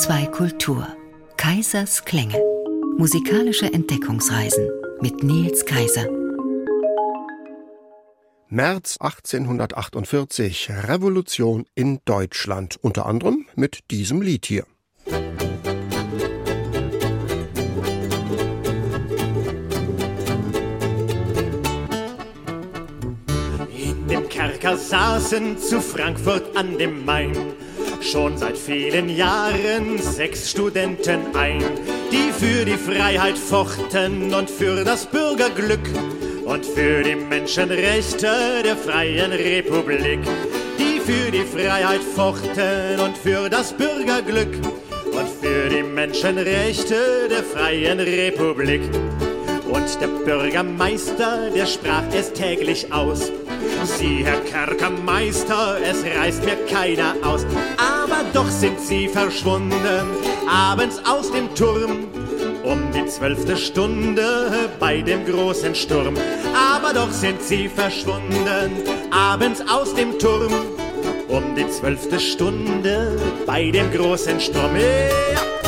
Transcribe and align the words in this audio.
HR2 0.00 0.30
Kultur. 0.30 0.88
Kaisers 1.36 2.06
Klänge. 2.06 2.42
Musikalische 2.96 3.70
Entdeckungsreisen 3.70 4.66
mit 5.02 5.22
Nils 5.22 5.66
Kaiser. 5.66 6.06
März 8.48 8.96
1848 8.98 10.70
Revolution 10.88 11.66
in 11.74 12.00
Deutschland, 12.06 12.78
unter 12.80 13.04
anderem 13.04 13.44
mit 13.56 13.90
diesem 13.90 14.22
Lied 14.22 14.46
hier. 14.46 14.64
In 23.76 24.08
dem 24.08 24.26
Kerker 24.30 24.78
saßen 24.78 25.58
zu 25.58 25.82
Frankfurt 25.82 26.56
an 26.56 26.78
dem 26.78 27.04
Main 27.04 27.36
schon 28.02 28.36
seit 28.36 28.56
vielen 28.56 29.08
Jahren 29.08 29.98
sechs 29.98 30.50
Studenten 30.50 31.34
ein, 31.34 31.62
die 32.10 32.32
für 32.32 32.64
die 32.64 32.76
Freiheit 32.76 33.36
fochten 33.36 34.32
und 34.32 34.50
für 34.50 34.84
das 34.84 35.06
Bürgerglück 35.06 35.88
und 36.44 36.64
für 36.64 37.02
die 37.02 37.14
Menschenrechte 37.14 38.62
der 38.64 38.76
freien 38.76 39.32
Republik. 39.32 40.20
Die 40.78 41.00
für 41.00 41.30
die 41.30 41.44
Freiheit 41.44 42.02
fochten 42.02 43.00
und 43.00 43.16
für 43.16 43.48
das 43.48 43.72
Bürgerglück 43.72 44.54
und 45.12 45.28
für 45.40 45.68
die 45.68 45.82
Menschenrechte 45.82 47.28
der 47.30 47.44
freien 47.44 48.00
Republik. 48.00 48.82
Und 49.70 50.00
der 50.00 50.08
Bürgermeister, 50.08 51.50
der 51.54 51.66
sprach 51.66 52.04
es 52.12 52.32
täglich 52.32 52.92
aus. 52.92 53.30
Sie, 53.84 54.24
Herr 54.24 54.40
Kerkermeister, 54.40 55.78
es 55.82 56.04
reißt 56.04 56.44
mir 56.44 56.56
keiner 56.66 57.14
aus. 57.22 57.46
Aber 57.76 58.24
doch 58.32 58.48
sind 58.48 58.80
sie 58.80 59.08
verschwunden, 59.08 60.06
abends 60.48 61.00
aus 61.04 61.30
dem 61.32 61.54
Turm. 61.54 62.08
Um 62.62 62.90
die 62.92 63.06
zwölfte 63.06 63.56
Stunde 63.56 64.68
bei 64.78 65.00
dem 65.00 65.24
großen 65.24 65.74
Sturm. 65.74 66.14
Aber 66.54 66.92
doch 66.92 67.10
sind 67.10 67.42
sie 67.42 67.68
verschwunden, 67.68 68.82
abends 69.10 69.62
aus 69.68 69.94
dem 69.94 70.18
Turm. 70.18 70.52
Um 71.28 71.54
die 71.54 71.68
zwölfte 71.70 72.20
Stunde 72.20 73.16
bei 73.46 73.70
dem 73.70 73.90
großen 73.90 74.40
Sturm. 74.40 74.76
Ja. 74.76 75.59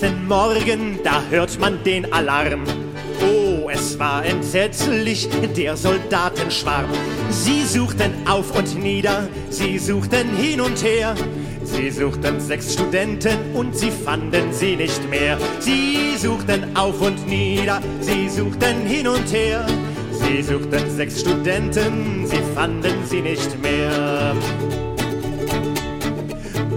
Nächsten 0.00 0.26
Morgen, 0.26 0.98
da 1.02 1.22
hört 1.30 1.58
man 1.58 1.82
den 1.82 2.12
Alarm. 2.12 2.64
Oh, 3.22 3.70
es 3.70 3.98
war 3.98 4.24
entsetzlich, 4.26 5.26
der 5.56 5.76
Soldatenschwarm. 5.76 6.90
Sie 7.30 7.64
suchten 7.64 8.12
auf 8.28 8.54
und 8.56 8.78
nieder, 8.78 9.28
sie 9.48 9.78
suchten 9.78 10.36
hin 10.36 10.60
und 10.60 10.82
her. 10.82 11.14
Sie 11.62 11.90
suchten 11.90 12.40
sechs 12.40 12.74
Studenten 12.74 13.38
und 13.54 13.74
sie 13.74 13.90
fanden 13.90 14.52
sie 14.52 14.76
nicht 14.76 15.08
mehr. 15.08 15.38
Sie 15.60 16.16
suchten 16.18 16.76
auf 16.76 17.00
und 17.00 17.26
nieder, 17.26 17.80
sie 18.00 18.28
suchten 18.28 18.86
hin 18.86 19.08
und 19.08 19.32
her. 19.32 19.66
Sie 20.12 20.42
suchten 20.42 20.90
sechs 20.90 21.20
Studenten, 21.20 22.26
sie 22.26 22.42
fanden 22.54 22.96
sie 23.06 23.22
nicht 23.22 23.62
mehr. 23.62 24.34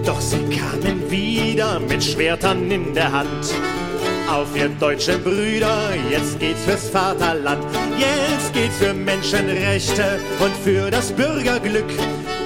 Doch 0.04 0.20
sie 0.20 0.44
kamen 0.48 1.10
wieder 1.10 1.80
mit 1.80 2.02
Schwertern 2.02 2.70
in 2.70 2.94
der 2.94 3.12
Hand. 3.12 3.54
Auf 4.28 4.56
ihr 4.56 4.68
deutschen 4.68 5.22
Brüder, 5.22 5.90
jetzt 6.10 6.38
geht's 6.38 6.64
fürs 6.64 6.88
Vaterland. 6.88 7.64
Jetzt 7.98 8.52
geht's 8.52 8.76
für 8.76 8.94
Menschenrechte 8.94 10.20
und 10.38 10.56
für 10.64 10.90
das 10.90 11.10
Bürgerglück. 11.12 11.90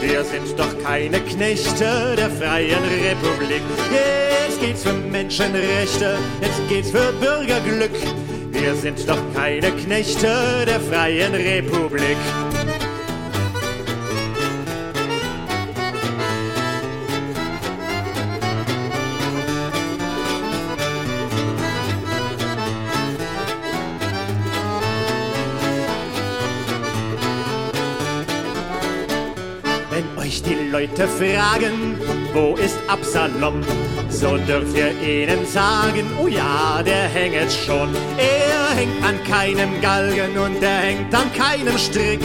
Wir 0.00 0.24
sind 0.24 0.58
doch 0.58 0.78
keine 0.82 1.20
Knechte 1.20 2.14
der 2.16 2.30
freien 2.30 2.82
Republik. 2.82 3.62
Jetzt 3.92 4.60
geht's 4.60 4.82
für 4.82 4.94
Menschenrechte, 4.94 6.16
jetzt 6.40 6.68
geht's 6.68 6.90
für 6.90 7.12
Bürgerglück. 7.20 7.96
Wir 8.50 8.74
sind 8.76 9.08
doch 9.08 9.20
keine 9.34 9.70
Knechte 9.72 10.64
der 10.66 10.80
freien 10.80 11.34
Republik. 11.34 12.16
Leute 30.84 31.08
fragen, 31.08 31.96
wo 32.34 32.56
ist 32.56 32.76
Absalom, 32.88 33.62
so 34.10 34.36
dürft 34.36 34.76
ihr 34.76 34.92
ihnen 35.00 35.46
sagen, 35.46 36.04
oh 36.22 36.26
ja, 36.26 36.82
der 36.82 37.04
hängt 37.08 37.50
schon. 37.50 37.88
Er 38.18 38.76
hängt 38.76 39.02
an 39.02 39.16
keinem 39.24 39.80
Galgen 39.80 40.36
und 40.36 40.62
er 40.62 40.76
hängt 40.76 41.14
an 41.14 41.32
keinem 41.32 41.78
Strick, 41.78 42.20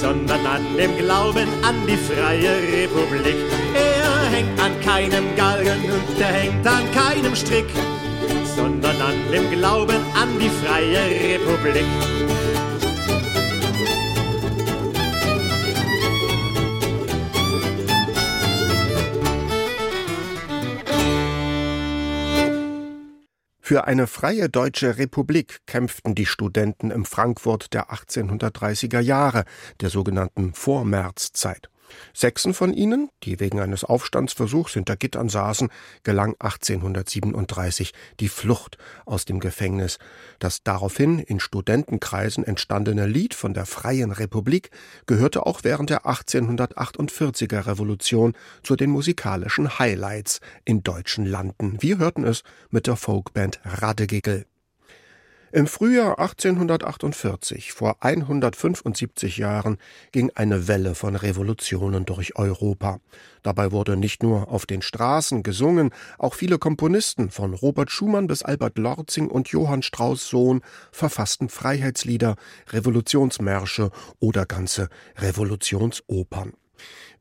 sondern 0.00 0.46
an 0.46 0.62
dem 0.78 0.96
Glauben 0.96 1.46
an 1.62 1.74
die 1.86 1.98
freie 1.98 2.56
Republik. 2.72 3.36
Er 3.74 4.30
hängt 4.30 4.58
an 4.58 4.80
keinem 4.80 5.36
Galgen 5.36 5.84
und 5.84 6.20
er 6.20 6.32
hängt 6.32 6.66
an 6.66 6.84
keinem 6.94 7.36
Strick, 7.36 7.68
sondern 8.56 8.96
an 8.96 9.30
dem 9.30 9.50
Glauben 9.50 10.00
an 10.14 10.30
die 10.40 10.48
freie 10.48 11.34
Republik. 11.34 11.84
Für 23.66 23.86
eine 23.86 24.06
freie 24.06 24.50
deutsche 24.50 24.98
Republik 24.98 25.60
kämpften 25.64 26.14
die 26.14 26.26
Studenten 26.26 26.90
im 26.90 27.06
Frankfurt 27.06 27.72
der 27.72 27.88
1830er 27.90 29.00
Jahre, 29.00 29.46
der 29.80 29.88
sogenannten 29.88 30.52
Vormärzzeit. 30.52 31.70
Sechsen 32.12 32.54
von 32.54 32.72
ihnen, 32.72 33.08
die 33.22 33.40
wegen 33.40 33.60
eines 33.60 33.84
Aufstandsversuchs 33.84 34.74
hinter 34.74 34.96
Gittern 34.96 35.28
saßen, 35.28 35.68
gelang 36.02 36.34
1837 36.38 37.92
die 38.20 38.28
Flucht 38.28 38.78
aus 39.06 39.24
dem 39.24 39.40
Gefängnis. 39.40 39.98
Das 40.38 40.62
daraufhin 40.62 41.18
in 41.18 41.40
Studentenkreisen 41.40 42.44
entstandene 42.44 43.06
Lied 43.06 43.34
von 43.34 43.54
der 43.54 43.66
Freien 43.66 44.12
Republik 44.12 44.70
gehörte 45.06 45.46
auch 45.46 45.60
während 45.62 45.90
der 45.90 46.06
1848er 46.06 47.66
Revolution 47.66 48.34
zu 48.62 48.76
den 48.76 48.90
musikalischen 48.90 49.78
Highlights 49.78 50.40
in 50.64 50.82
deutschen 50.82 51.26
Landen. 51.26 51.76
Wir 51.80 51.98
hörten 51.98 52.24
es 52.24 52.42
mit 52.70 52.86
der 52.86 52.96
Folkband 52.96 53.60
Radegickel. 53.64 54.46
Im 55.54 55.68
Frühjahr 55.68 56.18
1848, 56.18 57.72
vor 57.74 57.98
175 58.00 59.36
Jahren, 59.36 59.78
ging 60.10 60.32
eine 60.34 60.66
Welle 60.66 60.96
von 60.96 61.14
Revolutionen 61.14 62.04
durch 62.04 62.34
Europa. 62.34 62.98
Dabei 63.44 63.70
wurde 63.70 63.96
nicht 63.96 64.24
nur 64.24 64.48
auf 64.48 64.66
den 64.66 64.82
Straßen 64.82 65.44
gesungen, 65.44 65.90
auch 66.18 66.34
viele 66.34 66.58
Komponisten 66.58 67.30
von 67.30 67.54
Robert 67.54 67.92
Schumann 67.92 68.26
bis 68.26 68.42
Albert 68.42 68.78
Lorzing 68.78 69.28
und 69.28 69.46
Johann 69.46 69.84
Strauss 69.84 70.28
Sohn 70.28 70.60
verfassten 70.90 71.48
Freiheitslieder, 71.48 72.34
Revolutionsmärsche 72.70 73.92
oder 74.18 74.46
ganze 74.46 74.88
Revolutionsopern. 75.18 76.54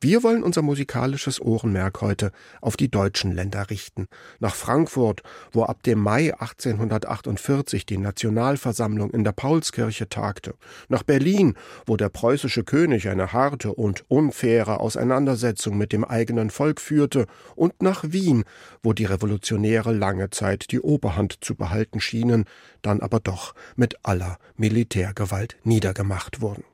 Wir 0.03 0.21
wollen 0.21 0.43
unser 0.43 0.61
musikalisches 0.63 1.39
Ohrenmerk 1.39 2.01
heute 2.01 2.33
auf 2.59 2.75
die 2.75 2.91
deutschen 2.91 3.31
Länder 3.31 3.69
richten. 3.69 4.07
Nach 4.41 4.53
Frankfurt, 4.53 5.23
wo 5.53 5.63
ab 5.63 5.81
dem 5.83 5.99
Mai 5.99 6.33
1848 6.33 7.85
die 7.85 7.97
Nationalversammlung 7.97 9.11
in 9.11 9.23
der 9.23 9.31
Paulskirche 9.31 10.09
tagte. 10.09 10.55
Nach 10.89 11.03
Berlin, 11.03 11.53
wo 11.85 11.95
der 11.95 12.09
preußische 12.09 12.65
König 12.65 13.07
eine 13.07 13.31
harte 13.31 13.73
und 13.73 14.03
unfaire 14.09 14.81
Auseinandersetzung 14.81 15.77
mit 15.77 15.93
dem 15.93 16.03
eigenen 16.03 16.49
Volk 16.49 16.81
führte. 16.81 17.25
Und 17.55 17.81
nach 17.81 18.03
Wien, 18.05 18.43
wo 18.81 18.91
die 18.91 19.05
Revolutionäre 19.05 19.93
lange 19.93 20.31
Zeit 20.31 20.73
die 20.73 20.81
Oberhand 20.81 21.37
zu 21.45 21.55
behalten 21.55 22.01
schienen, 22.01 22.43
dann 22.81 22.99
aber 22.99 23.21
doch 23.21 23.55
mit 23.77 23.95
aller 24.03 24.37
Militärgewalt 24.57 25.55
niedergemacht 25.63 26.41
wurden. 26.41 26.65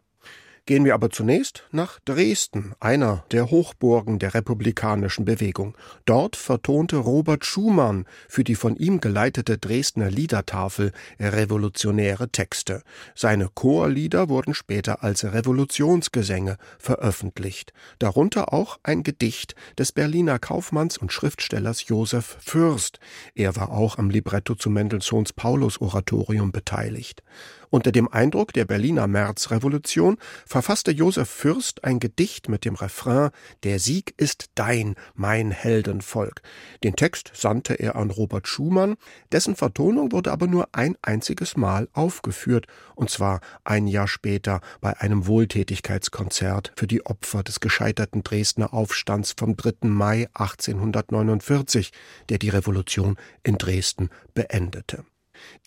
Gehen 0.69 0.85
wir 0.85 0.93
aber 0.93 1.09
zunächst 1.09 1.63
nach 1.71 1.99
Dresden, 2.01 2.75
einer 2.79 3.25
der 3.31 3.49
Hochburgen 3.49 4.19
der 4.19 4.35
republikanischen 4.35 5.25
Bewegung. 5.25 5.75
Dort 6.05 6.35
vertonte 6.35 6.97
Robert 6.97 7.43
Schumann 7.43 8.05
für 8.27 8.43
die 8.43 8.53
von 8.53 8.75
ihm 8.75 9.01
geleitete 9.01 9.57
Dresdner 9.57 10.11
Liedertafel 10.11 10.91
revolutionäre 11.19 12.29
Texte. 12.29 12.83
Seine 13.15 13.49
Chorlieder 13.49 14.29
wurden 14.29 14.53
später 14.53 15.03
als 15.03 15.23
Revolutionsgesänge 15.23 16.57
veröffentlicht, 16.77 17.73
darunter 17.97 18.53
auch 18.53 18.77
ein 18.83 19.01
Gedicht 19.01 19.55
des 19.79 19.91
Berliner 19.91 20.37
Kaufmanns 20.37 20.99
und 20.99 21.11
Schriftstellers 21.11 21.87
Josef 21.87 22.37
Fürst. 22.41 22.99
Er 23.33 23.55
war 23.55 23.71
auch 23.71 23.97
am 23.97 24.11
Libretto 24.11 24.53
zu 24.53 24.69
Mendelssohns 24.69 25.33
Paulus-Oratorium 25.33 26.51
beteiligt. 26.51 27.23
Unter 27.71 27.91
dem 27.91 28.07
Eindruck 28.07 28.51
der 28.53 28.65
Berliner 28.65 29.07
Märzrevolution 29.07 30.17
verfasste 30.47 30.89
Josef 30.91 31.29
Fürst 31.29 31.83
ein 31.83 31.99
Gedicht 31.99 32.49
mit 32.49 32.65
dem 32.65 32.73
Refrain 32.73 33.29
Der 33.63 33.79
Sieg 33.79 34.15
ist 34.17 34.49
dein, 34.55 34.95
mein 35.13 35.51
Heldenvolk. 35.51 36.41
Den 36.83 36.95
Text 36.95 37.31
sandte 37.35 37.75
er 37.75 37.95
an 37.95 38.09
Robert 38.09 38.47
Schumann, 38.47 38.95
dessen 39.31 39.55
Vertonung 39.55 40.11
wurde 40.11 40.31
aber 40.31 40.47
nur 40.47 40.69
ein 40.71 40.97
einziges 41.03 41.57
Mal 41.57 41.87
aufgeführt, 41.93 42.65
und 42.95 43.11
zwar 43.11 43.39
ein 43.63 43.85
Jahr 43.85 44.07
später 44.07 44.61
bei 44.81 44.99
einem 44.99 45.27
Wohltätigkeitskonzert 45.27 46.71
für 46.75 46.87
die 46.87 47.05
Opfer 47.05 47.43
des 47.43 47.59
gescheiterten 47.59 48.23
Dresdner 48.23 48.73
Aufstands 48.73 49.35
vom 49.37 49.55
3. 49.55 49.87
Mai 49.87 50.27
1849, 50.33 51.91
der 52.29 52.39
die 52.39 52.49
Revolution 52.49 53.15
in 53.43 53.59
Dresden 53.59 54.09
beendete. 54.33 55.05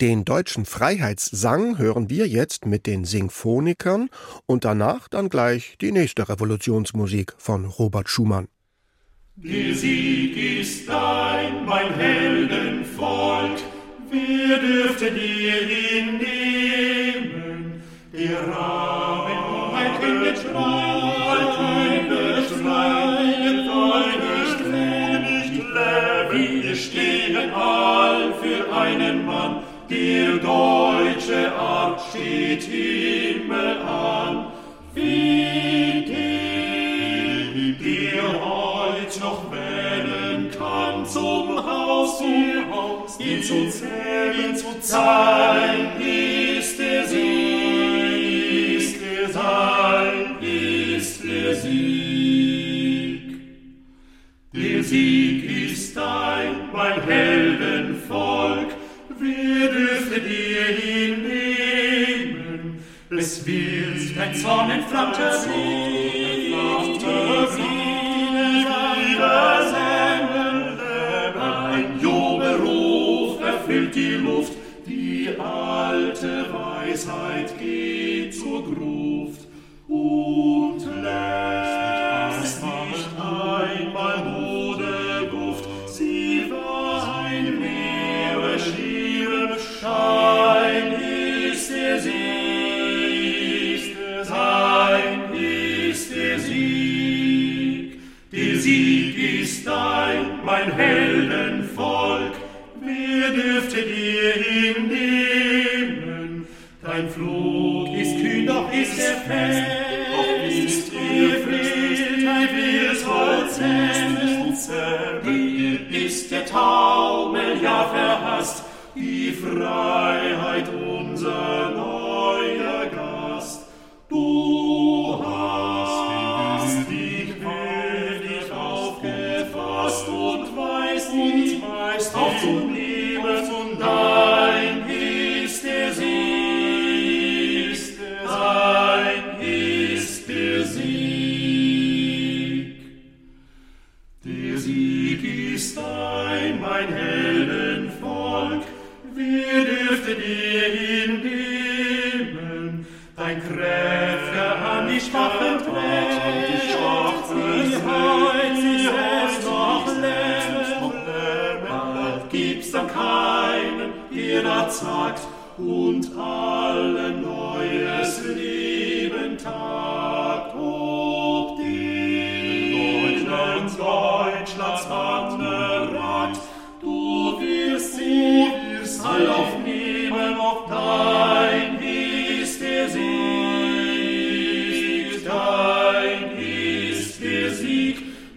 Den 0.01 0.25
deutschen 0.25 0.65
Freiheitssang 0.65 1.77
hören 1.77 2.09
wir 2.09 2.27
jetzt 2.27 2.65
mit 2.65 2.87
den 2.87 3.05
Sinfonikern 3.05 4.09
und 4.45 4.65
danach 4.65 5.07
dann 5.07 5.29
gleich 5.29 5.75
die 5.81 5.91
nächste 5.91 6.27
Revolutionsmusik 6.29 7.33
von 7.37 7.65
Robert 7.65 8.09
Schumann. 8.09 8.47
Der 9.35 9.73
Sieg 9.73 10.61
ist 10.61 10.87
dein, 10.87 11.65
mein 11.65 11.93
Heldenvolk, 11.95 13.59
wer 14.11 14.59
dürfte 14.59 15.11
dir 15.11 15.61
ihn 15.61 16.17
nehmen? 16.17 17.83
Der 18.13 18.47
Rahmen, 18.47 19.73
ein 19.75 19.99
König 19.99 20.37
strahlt, 20.37 21.59
ein 21.59 22.07
König 22.09 22.45
strahlt, 22.45 23.03
wir 26.73 26.75
stehen 26.75 27.53
all 27.53 28.33
für 28.41 28.73
einen 28.73 29.25
Mann, 29.25 29.62
der 29.93 30.37
deutsche 30.37 31.53
Art 31.53 32.01
steht 32.09 32.63
Himmel 32.63 33.77
an. 33.81 34.47
Wie 34.95 36.05
die, 36.07 37.75
der 37.83 38.23
heut 38.43 39.19
noch 39.21 39.51
wählen 39.51 40.49
kann 40.57 41.05
zum 41.05 41.63
Haus, 41.63 42.19
zum 42.19 42.71
Haus, 42.71 43.19
ihn 43.19 43.41
zu 43.41 43.69
zählen, 43.69 44.55
zu 44.55 44.79
zahlen, 44.79 45.99
ist 45.99 46.79
der 46.79 47.07
Sieg, 47.07 48.77
ist 48.77 49.01
der 49.01 49.29
Sein, 49.29 50.37
ist 50.41 51.23
der 51.23 51.55
Sieg. 51.55 53.21
Der 54.53 54.83
Sieg 54.83 55.71
ist 55.71 55.97
dein, 55.97 56.69
mein 56.71 57.01
Heldenvolk, 57.01 57.42
dir 60.19 60.69
ihn 60.69 61.23
nehmen? 61.23 62.83
Es 63.09 63.45
wird 63.45 64.17
dein 64.17 64.35
Zorn 64.35 64.71
entflammter 64.71 65.37
Sieg, 65.37 66.53
wieder 68.99 69.61
senden, 69.69 70.79
ein 71.39 71.99
Jubelruf 72.01 73.41
erfüllt 73.41 73.95
die 73.95 74.15
Luft, 74.15 74.53
die 74.87 75.29
alte 75.39 76.45
Weisheit 76.51 77.57
geht 77.59 78.33
zur 78.35 78.63
Gruft 78.63 79.02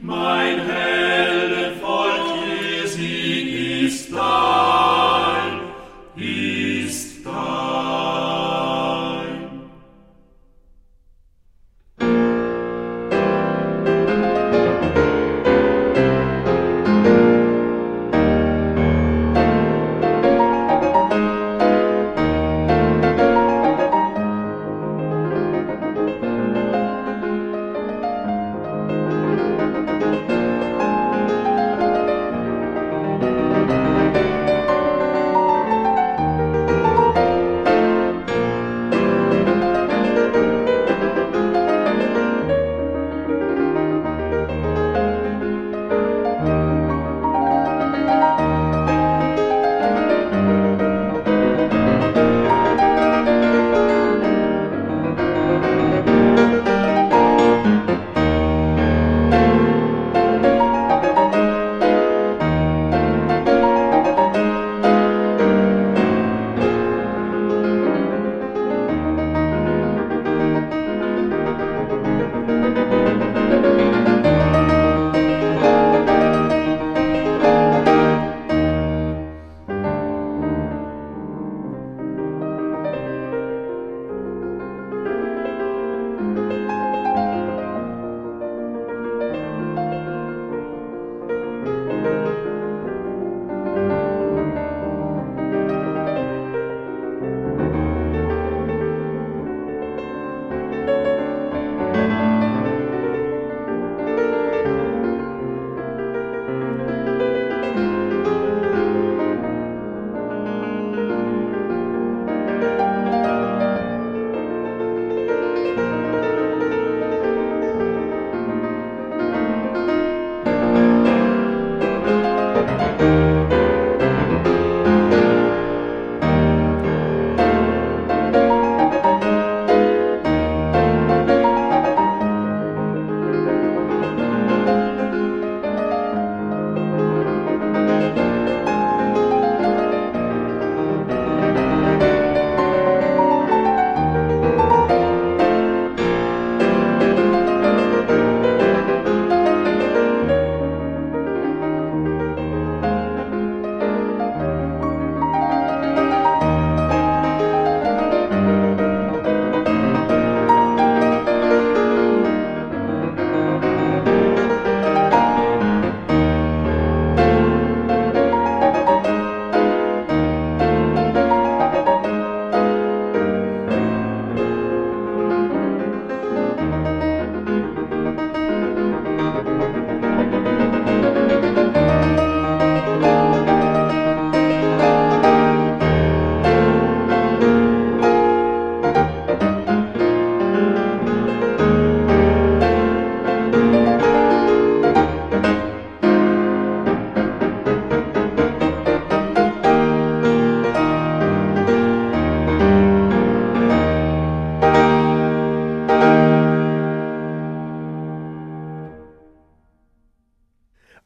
mein 0.02 0.60
Heldenvolk, 0.60 1.05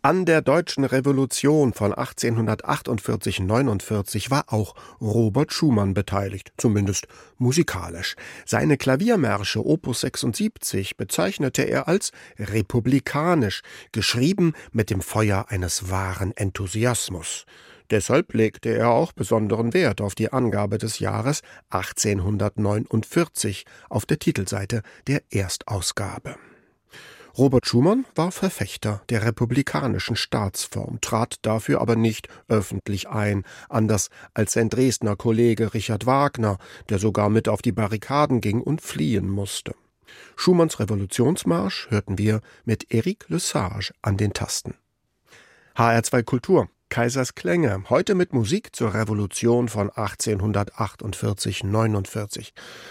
An 0.02 0.24
der 0.24 0.40
deutschen 0.40 0.84
Revolution 0.84 1.74
von 1.74 1.92
1848-49 1.92 4.30
war 4.30 4.50
auch 4.50 4.74
Robert 4.98 5.52
Schumann 5.52 5.92
beteiligt, 5.92 6.54
zumindest 6.56 7.06
musikalisch. 7.36 8.16
Seine 8.46 8.78
Klaviermärsche 8.78 9.62
Opus 9.62 10.00
76 10.00 10.96
bezeichnete 10.96 11.64
er 11.64 11.86
als 11.86 12.12
republikanisch, 12.38 13.60
geschrieben 13.92 14.54
mit 14.72 14.88
dem 14.88 15.02
Feuer 15.02 15.44
eines 15.50 15.90
wahren 15.90 16.32
Enthusiasmus. 16.34 17.44
Deshalb 17.90 18.32
legte 18.32 18.70
er 18.70 18.88
auch 18.88 19.12
besonderen 19.12 19.74
Wert 19.74 20.00
auf 20.00 20.14
die 20.14 20.32
Angabe 20.32 20.78
des 20.78 21.00
Jahres 21.00 21.42
1849 21.68 23.66
auf 23.90 24.06
der 24.06 24.18
Titelseite 24.18 24.80
der 25.06 25.20
Erstausgabe. 25.28 26.36
Robert 27.38 27.66
Schumann 27.66 28.04
war 28.14 28.32
Verfechter 28.32 29.02
der 29.08 29.24
republikanischen 29.24 30.16
Staatsform, 30.16 31.00
trat 31.00 31.36
dafür 31.42 31.80
aber 31.80 31.96
nicht 31.96 32.28
öffentlich 32.48 33.08
ein, 33.08 33.44
anders 33.68 34.10
als 34.34 34.52
sein 34.54 34.68
Dresdner 34.68 35.16
Kollege 35.16 35.74
Richard 35.74 36.06
Wagner, 36.06 36.58
der 36.88 36.98
sogar 36.98 37.28
mit 37.28 37.48
auf 37.48 37.62
die 37.62 37.72
Barrikaden 37.72 38.40
ging 38.40 38.60
und 38.60 38.80
fliehen 38.80 39.28
musste. 39.28 39.74
Schumanns 40.36 40.80
Revolutionsmarsch 40.80 41.88
hörten 41.90 42.18
wir 42.18 42.40
mit 42.64 42.92
Eric 42.92 43.28
Lesage 43.28 43.92
an 44.02 44.16
den 44.16 44.32
Tasten. 44.32 44.74
HR2 45.76 46.22
Kultur 46.24 46.68
Kaisers 46.90 47.34
Klänge, 47.36 47.84
heute 47.88 48.16
mit 48.16 48.32
Musik 48.32 48.74
zur 48.74 48.94
Revolution 48.94 49.68
von 49.68 49.90
1848-49. 49.90 52.48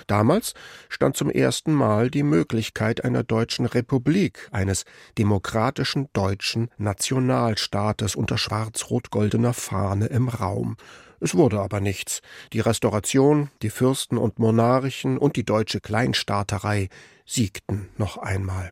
Damals 0.07 0.53
stand 0.87 1.17
zum 1.17 1.29
ersten 1.29 1.73
Mal 1.73 2.09
die 2.09 2.23
Möglichkeit 2.23 3.03
einer 3.03 3.25
deutschen 3.25 3.65
Republik, 3.65 4.47
eines 4.51 4.85
demokratischen 5.17 6.07
deutschen 6.13 6.69
Nationalstaates 6.77 8.15
unter 8.15 8.37
schwarz-rot-goldener 8.37 9.53
Fahne 9.53 10.05
im 10.05 10.29
Raum. 10.29 10.77
Es 11.19 11.35
wurde 11.35 11.59
aber 11.59 11.81
nichts. 11.81 12.21
Die 12.53 12.61
Restauration, 12.61 13.49
die 13.61 13.69
Fürsten 13.69 14.17
und 14.17 14.39
Monarchen 14.39 15.17
und 15.17 15.35
die 15.35 15.43
deutsche 15.43 15.81
Kleinstaaterei 15.81 16.87
siegten 17.29 17.89
noch 17.97 18.17
einmal. 18.17 18.71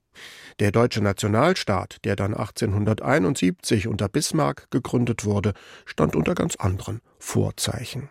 Der 0.59 0.71
deutsche 0.71 1.01
Nationalstaat, 1.01 1.97
der 2.03 2.15
dann 2.15 2.33
1871 2.33 3.87
unter 3.87 4.09
Bismarck 4.09 4.69
gegründet 4.71 5.25
wurde, 5.25 5.53
stand 5.85 6.15
unter 6.15 6.33
ganz 6.33 6.55
anderen 6.55 7.01
Vorzeichen. 7.19 8.09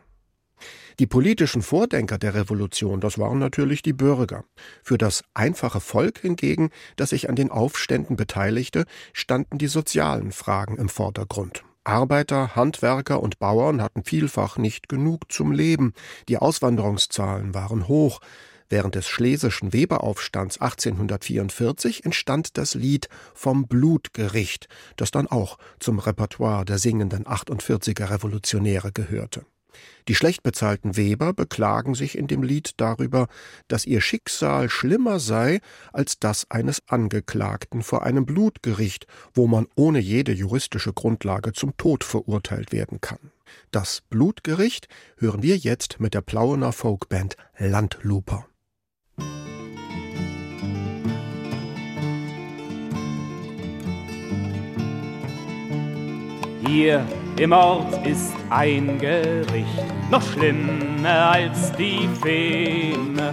Die 0.98 1.06
politischen 1.06 1.60
Vordenker 1.60 2.16
der 2.16 2.34
Revolution, 2.34 3.00
das 3.00 3.18
waren 3.18 3.38
natürlich 3.38 3.82
die 3.82 3.92
Bürger. 3.92 4.44
Für 4.82 4.96
das 4.96 5.24
einfache 5.34 5.80
Volk 5.80 6.20
hingegen, 6.20 6.70
das 6.96 7.10
sich 7.10 7.28
an 7.28 7.36
den 7.36 7.50
Aufständen 7.50 8.16
beteiligte, 8.16 8.86
standen 9.12 9.58
die 9.58 9.66
sozialen 9.66 10.32
Fragen 10.32 10.78
im 10.78 10.88
Vordergrund. 10.88 11.64
Arbeiter, 11.84 12.56
Handwerker 12.56 13.22
und 13.22 13.38
Bauern 13.38 13.82
hatten 13.82 14.04
vielfach 14.04 14.56
nicht 14.56 14.88
genug 14.88 15.30
zum 15.30 15.52
Leben, 15.52 15.92
die 16.28 16.38
Auswanderungszahlen 16.38 17.54
waren 17.54 17.88
hoch, 17.88 18.20
Während 18.68 18.94
des 18.94 19.06
Schlesischen 19.06 19.72
Weberaufstands 19.72 20.60
1844 20.60 22.04
entstand 22.04 22.56
das 22.58 22.74
Lied 22.74 23.08
vom 23.34 23.68
Blutgericht, 23.68 24.68
das 24.96 25.10
dann 25.10 25.28
auch 25.28 25.58
zum 25.78 25.98
Repertoire 25.98 26.64
der 26.64 26.78
singenden 26.78 27.24
48er 27.24 28.10
Revolutionäre 28.10 28.92
gehörte. 28.92 29.46
Die 30.08 30.14
schlecht 30.14 30.42
bezahlten 30.42 30.96
Weber 30.96 31.32
beklagen 31.32 31.94
sich 31.94 32.16
in 32.16 32.26
dem 32.28 32.42
Lied 32.42 32.72
darüber, 32.76 33.28
dass 33.68 33.86
ihr 33.86 34.00
Schicksal 34.00 34.70
schlimmer 34.70 35.18
sei 35.18 35.60
als 35.92 36.18
das 36.18 36.50
eines 36.50 36.82
Angeklagten 36.86 37.82
vor 37.82 38.04
einem 38.04 38.24
Blutgericht, 38.24 39.06
wo 39.34 39.46
man 39.46 39.66
ohne 39.74 39.98
jede 39.98 40.32
juristische 40.32 40.92
Grundlage 40.92 41.52
zum 41.52 41.76
Tod 41.76 42.04
verurteilt 42.04 42.72
werden 42.72 43.00
kann. 43.00 43.32
Das 43.70 44.02
Blutgericht 44.08 44.88
hören 45.18 45.42
wir 45.42 45.56
jetzt 45.56 46.00
mit 46.00 46.14
der 46.14 46.20
Plauener 46.20 46.72
Folkband 46.72 47.36
Landluper. 47.58 48.46
Hier 56.68 57.04
im 57.38 57.52
Ort 57.52 58.06
ist 58.06 58.34
ein 58.50 58.98
Gericht 58.98 59.84
noch 60.10 60.22
schlimmer 60.22 61.30
als 61.32 61.72
die 61.72 62.06
Feme, 62.20 63.32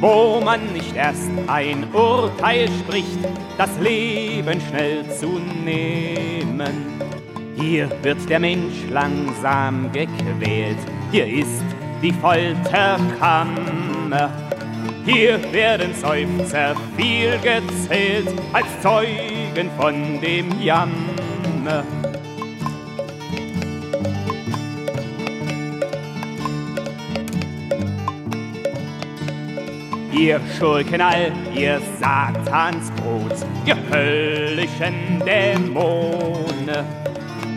wo 0.00 0.40
man 0.42 0.60
nicht 0.72 0.96
erst 0.96 1.30
ein 1.46 1.84
Urteil 1.92 2.68
spricht, 2.80 3.18
das 3.58 3.70
Leben 3.80 4.58
schnell 4.68 5.04
zu 5.10 5.38
nehmen. 5.64 7.00
Hier 7.56 7.88
wird 8.02 8.28
der 8.30 8.40
Mensch 8.40 8.74
langsam 8.90 9.92
gequält, 9.92 10.78
hier 11.10 11.26
ist 11.26 11.64
die 12.02 12.12
Folterkammer. 12.12 14.30
Hier 15.06 15.38
werden 15.52 15.94
Seufzer 15.94 16.74
viel 16.96 17.38
gezählt 17.42 18.34
als 18.54 18.66
Zeugen 18.80 19.70
von 19.76 20.18
dem 20.22 20.60
Jammer. 20.62 21.84
Ihr 30.10 30.40
Schurken 30.58 31.02
all, 31.02 31.32
ihr 31.54 31.82
Satansbrot, 32.00 33.44
ihr 33.66 33.76
höllischen 33.90 35.20
Dämonen. 35.26 36.84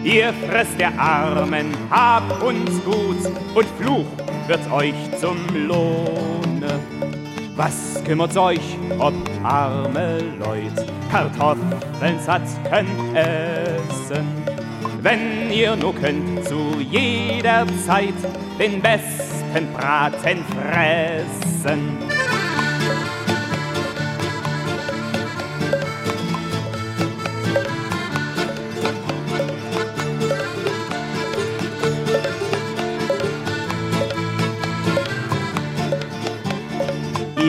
Ihr 0.04 0.34
fresst 0.50 0.77
der 0.77 1.00
Armen, 1.00 1.68
habt 1.89 2.44
uns 2.44 2.84
gut 2.84 3.25
und 3.56 3.68
Fluch 3.80 4.06
wird 4.48 4.72
euch 4.72 4.96
zum 5.18 5.38
Lohne. 5.66 6.80
Was 7.58 8.04
kümmert's 8.06 8.38
euch, 8.38 8.78
ob 9.00 9.16
arme 9.44 10.20
Leut 10.38 10.86
Kartoffeln 11.10 12.20
satt 12.24 12.44
könnt 12.70 13.18
essen? 13.18 14.28
Wenn 15.02 15.52
ihr 15.52 15.76
nur 15.76 15.96
könnt 15.96 16.46
zu 16.46 16.80
jeder 16.80 17.66
Zeit 17.84 18.14
den 18.60 18.80
besten 18.80 19.74
Braten 19.74 20.46
fressen. 20.46 22.17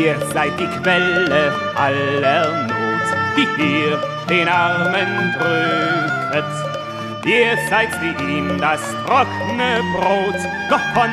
Ihr 0.08 0.16
seid 0.32 0.58
die 0.58 0.66
Quelle 0.80 1.52
aller 1.76 2.66
Not, 2.66 3.08
die 3.36 3.46
hier 3.60 3.98
den 4.26 4.48
Armen 4.48 5.34
drücket. 5.34 6.50
Ihr 7.26 7.58
seid 7.68 7.90
die 8.00 8.24
ihm 8.24 8.58
das 8.58 8.80
trockene 9.04 9.82
Brot 9.92 10.40
noch 10.70 10.86
von 10.94 11.10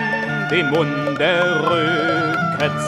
dem 0.50 0.70
Munde 0.70 1.34
rücket. 1.70 2.80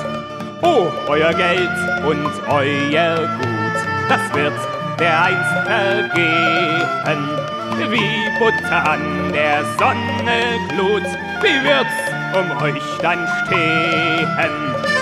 Oh, 0.61 0.87
euer 1.09 1.33
Geld 1.33 1.77
und 2.05 2.31
euer 2.51 3.17
Gut, 3.39 3.77
das 4.07 4.33
wird 4.33 4.53
der 4.99 5.23
einst 5.23 5.57
vergehen. 5.65 7.21
Wie 7.91 8.39
Butter 8.39 8.91
an 8.91 9.33
der 9.33 9.65
Sonne 9.77 10.39
Glut, 10.69 11.03
wie 11.41 11.63
wird's 11.65 11.99
um 12.33 12.63
euch 12.63 12.97
dann 13.01 13.27
stehen? 13.45 14.96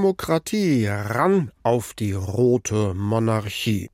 Demokratie 0.00 0.86
ran 0.86 1.50
auf 1.62 1.92
die 1.92 2.14
rote 2.14 2.94
Monarchie. 2.94 3.90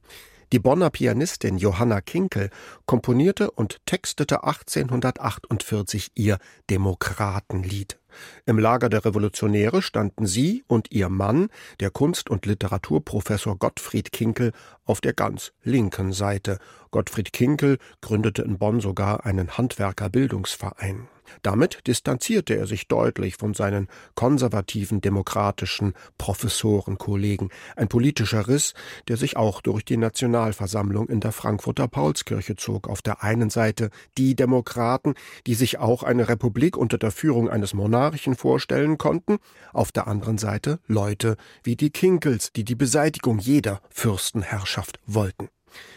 Die 0.52 0.60
Bonner 0.60 0.90
Pianistin 0.90 1.58
Johanna 1.58 2.00
Kinkel 2.00 2.50
komponierte 2.86 3.50
und 3.50 3.84
textete 3.86 4.44
1848 4.44 6.12
ihr 6.14 6.38
Demokratenlied. 6.70 7.98
Im 8.44 8.60
Lager 8.60 8.88
der 8.88 9.04
Revolutionäre 9.04 9.82
standen 9.82 10.28
sie 10.28 10.62
und 10.68 10.92
ihr 10.92 11.08
Mann, 11.08 11.48
der 11.80 11.90
Kunst- 11.90 12.30
und 12.30 12.46
Literaturprofessor 12.46 13.58
Gottfried 13.58 14.12
Kinkel, 14.12 14.52
auf 14.84 15.00
der 15.00 15.12
ganz 15.12 15.54
linken 15.64 16.12
Seite. 16.12 16.60
Gottfried 16.92 17.32
Kinkel 17.32 17.78
gründete 18.00 18.42
in 18.42 18.58
Bonn 18.58 18.80
sogar 18.80 19.26
einen 19.26 19.58
Handwerkerbildungsverein. 19.58 21.08
Damit 21.42 21.86
distanzierte 21.86 22.54
er 22.54 22.66
sich 22.66 22.88
deutlich 22.88 23.36
von 23.36 23.54
seinen 23.54 23.88
konservativen 24.14 25.00
demokratischen 25.00 25.94
Professorenkollegen, 26.18 27.50
ein 27.76 27.88
politischer 27.88 28.48
Riss, 28.48 28.74
der 29.08 29.16
sich 29.16 29.36
auch 29.36 29.60
durch 29.60 29.84
die 29.84 29.96
Nationalversammlung 29.96 31.08
in 31.08 31.20
der 31.20 31.32
Frankfurter 31.32 31.88
Paulskirche 31.88 32.56
zog. 32.56 32.88
Auf 32.88 33.02
der 33.02 33.22
einen 33.22 33.50
Seite 33.50 33.90
die 34.18 34.34
Demokraten, 34.34 35.14
die 35.46 35.54
sich 35.54 35.78
auch 35.78 36.02
eine 36.02 36.28
Republik 36.28 36.76
unter 36.76 36.98
der 36.98 37.10
Führung 37.10 37.48
eines 37.48 37.74
Monarchen 37.74 38.34
vorstellen 38.34 38.98
konnten, 38.98 39.38
auf 39.72 39.92
der 39.92 40.06
anderen 40.06 40.38
Seite 40.38 40.78
Leute 40.86 41.36
wie 41.62 41.76
die 41.76 41.90
Kinkels, 41.90 42.52
die 42.52 42.64
die 42.64 42.74
Beseitigung 42.74 43.38
jeder 43.38 43.80
Fürstenherrschaft 43.90 45.00
wollten. 45.06 45.48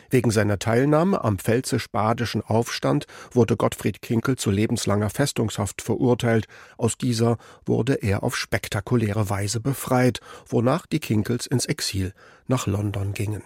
Wegen 0.10 0.32
seiner 0.32 0.58
Teilnahme 0.58 1.24
am 1.24 1.38
pfälzisch-badischen 1.38 2.42
Aufstand 2.42 3.06
wurde 3.32 3.58
Gottfried 3.58 4.02
Kinkel 4.02 4.38
zu 4.38 4.50
lebenslanger 4.50 5.10
Festungshaft 5.10 5.82
verurteilt. 5.82 6.48
Aus 6.78 6.98
dieser 6.98 7.38
wurde 7.66 7.94
er 7.96 8.24
auf 8.24 8.36
spektakuläre 8.36 9.30
Weise 9.30 9.60
befreit, 9.60 10.20
wonach 10.48 10.86
die 10.88 11.00
Kinkels 11.00 11.46
ins 11.46 11.66
Exil 11.66 12.14
nach 12.48 12.66
London 12.66 13.14
gingen 13.14 13.44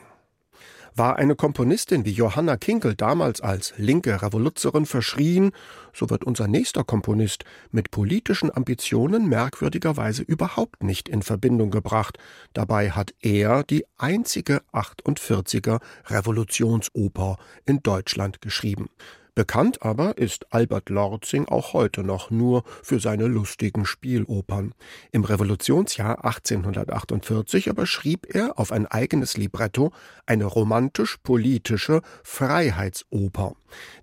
war 0.95 1.17
eine 1.17 1.35
Komponistin 1.35 2.05
wie 2.05 2.11
Johanna 2.11 2.57
Kinkel 2.57 2.95
damals 2.95 3.41
als 3.41 3.73
linke 3.77 4.21
Revoluzerin 4.21 4.85
verschrien, 4.85 5.51
so 5.93 6.09
wird 6.09 6.23
unser 6.23 6.47
nächster 6.47 6.83
Komponist 6.83 7.45
mit 7.71 7.91
politischen 7.91 8.55
Ambitionen 8.55 9.27
merkwürdigerweise 9.27 10.23
überhaupt 10.23 10.83
nicht 10.83 11.09
in 11.09 11.21
Verbindung 11.21 11.71
gebracht. 11.71 12.17
Dabei 12.53 12.91
hat 12.91 13.13
er 13.19 13.63
die 13.63 13.85
einzige 13.97 14.61
48er 14.71 15.79
Revolutionsoper 16.07 17.37
in 17.65 17.81
Deutschland 17.81 18.41
geschrieben. 18.41 18.89
Bekannt 19.35 19.81
aber 19.81 20.19
ist 20.19 20.45
Albert 20.53 20.89
Lorzing 20.89 21.47
auch 21.47 21.73
heute 21.73 22.03
noch 22.03 22.29
nur 22.29 22.63
für 22.83 22.99
seine 22.99 23.25
lustigen 23.25 23.83
Spielopern. 23.83 24.75
Im 25.11 25.23
Revolutionsjahr 25.23 26.23
1848 26.23 27.71
aber 27.71 27.87
schrieb 27.87 28.27
er 28.35 28.59
auf 28.59 28.71
ein 28.71 28.85
eigenes 28.85 29.35
Libretto 29.35 29.91
eine 30.27 30.45
romantisch-politische 30.45 32.01
Freiheitsoper. 32.23 33.55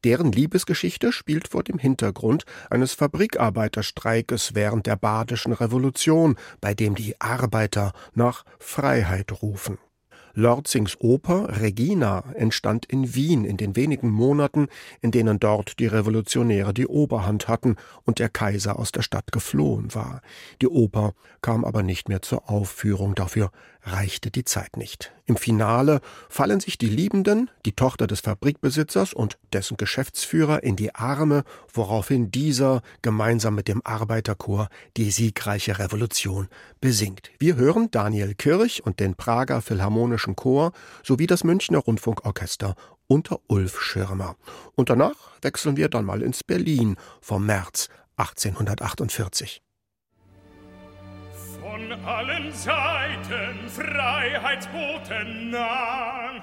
Deren 0.03 0.33
Liebesgeschichte 0.33 1.13
spielt 1.13 1.47
vor 1.47 1.63
dem 1.63 1.79
Hintergrund 1.79 2.45
eines 2.69 2.95
Fabrikarbeiterstreikes 2.95 4.57
während 4.57 4.87
der 4.87 4.97
Badischen 4.97 5.53
Revolution, 5.53 6.35
bei 6.61 6.75
dem 6.75 6.97
die 6.97 7.21
Arbeiter 7.21 7.93
nach 8.15 8.45
Freiheit 8.59 9.43
rufen. 9.43 9.79
Lorzings 10.35 10.97
Oper 11.01 11.61
Regina 11.61 12.25
entstand 12.35 12.87
in 12.87 13.15
Wien 13.15 13.45
in 13.45 13.57
den 13.57 13.77
wenigen 13.77 14.11
Monaten, 14.11 14.69
in 15.01 15.11
denen 15.11 15.41
dort 15.41 15.79
die 15.79 15.87
Revolutionäre 15.87 16.73
die 16.73 16.87
Oberhand 16.87 17.49
hatten 17.49 17.77
und 18.05 18.19
der 18.19 18.29
Kaiser 18.29 18.79
aus 18.79 18.93
der 18.93 19.03
Stadt 19.03 19.33
geflohen 19.33 19.95
war. 19.95 20.21
Die 20.63 20.69
Oper 20.69 21.15
kam 21.43 21.65
aber 21.65 21.83
nicht 21.83 22.09
mehr 22.09 22.23
zur 22.23 22.49
Aufführung, 22.49 23.15
dafür 23.15 23.51
reichte 23.83 24.31
die 24.31 24.45
Zeit 24.45 24.77
nicht. 24.77 25.13
Im 25.27 25.37
Finale 25.37 26.01
fallen 26.29 26.61
sich 26.61 26.79
die 26.79 26.89
Liebenden, 26.89 27.51
die 27.65 27.73
Tochter 27.73 28.07
des 28.07 28.21
Fabrikbesitzers 28.21 29.13
und 29.13 29.39
dessen 29.53 29.77
Geschäftsführer 29.77 30.63
in 30.63 30.77
die 30.77 30.95
Arme, 30.95 31.45
woraufhin 31.73 32.31
dieser 32.31 32.83
gemeinsam 33.03 33.55
mit 33.55 33.69
dem 33.69 33.81
Arbeiterchor 33.85 34.69
die 34.97 35.11
siegreiche 35.11 35.79
Revolution 35.79 36.49
besingt. 36.81 37.31
Wir 37.39 37.57
hören 37.57 37.91
Daniel 37.91 38.35
Kirch 38.35 38.85
und 38.85 39.01
den 39.01 39.15
Prager 39.15 39.63
Philharmonischen 39.63 40.37
Chor 40.37 40.73
sowie 41.05 41.27
das 41.27 41.45
Münchner 41.45 41.79
Rundfunkorchester 41.79 42.75
unter 43.07 43.41
Ulf 43.49 43.81
Schirmer. 43.81 44.37
Und 44.75 44.91
danach 44.91 45.17
wechseln 45.43 45.77
wir 45.77 45.89
dann 45.89 46.05
mal 46.05 46.23
ins 46.23 46.45
Berlin 46.45 46.97
vom 47.21 47.47
März 47.47 47.89
1848 48.17 49.63
allen 51.93 52.53
Seiten 52.53 53.69
Freiheitsboten 53.69 55.51
nahen. 55.51 56.43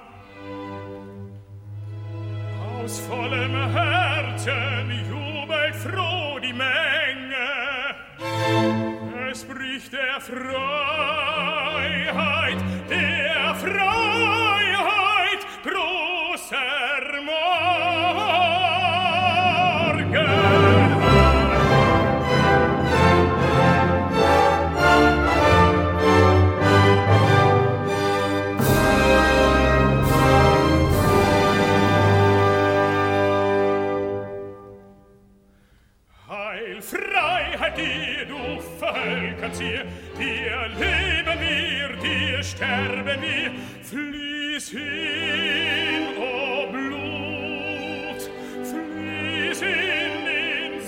Aus 2.82 3.00
vollem 3.02 3.56
Herzen 3.72 4.92
jubelt 5.10 5.76
froh 5.76 6.40
die 6.40 6.54
Menge. 6.54 7.48
Es 9.32 9.44
bricht 9.44 9.94
der 9.94 10.20
Freiheit, 10.22 10.48
der 12.90 13.56
Freiheit 13.56 15.42
großer 15.64 17.22
Morgen. 17.26 17.67
Dir, 37.78 38.26
du 38.26 38.60
Völkerzier, 38.80 39.86
dir 40.18 40.68
leben 40.78 41.40
wir, 41.40 41.90
dir 42.02 42.44
sterben 42.44 43.22
wir, 43.22 43.52
fließ 43.84 44.70
hin, 44.70 46.04
o 46.18 46.22
oh 46.22 46.72
Blut, 46.72 48.22
fließ 48.64 49.62
in 49.62 50.26
den 50.26 50.82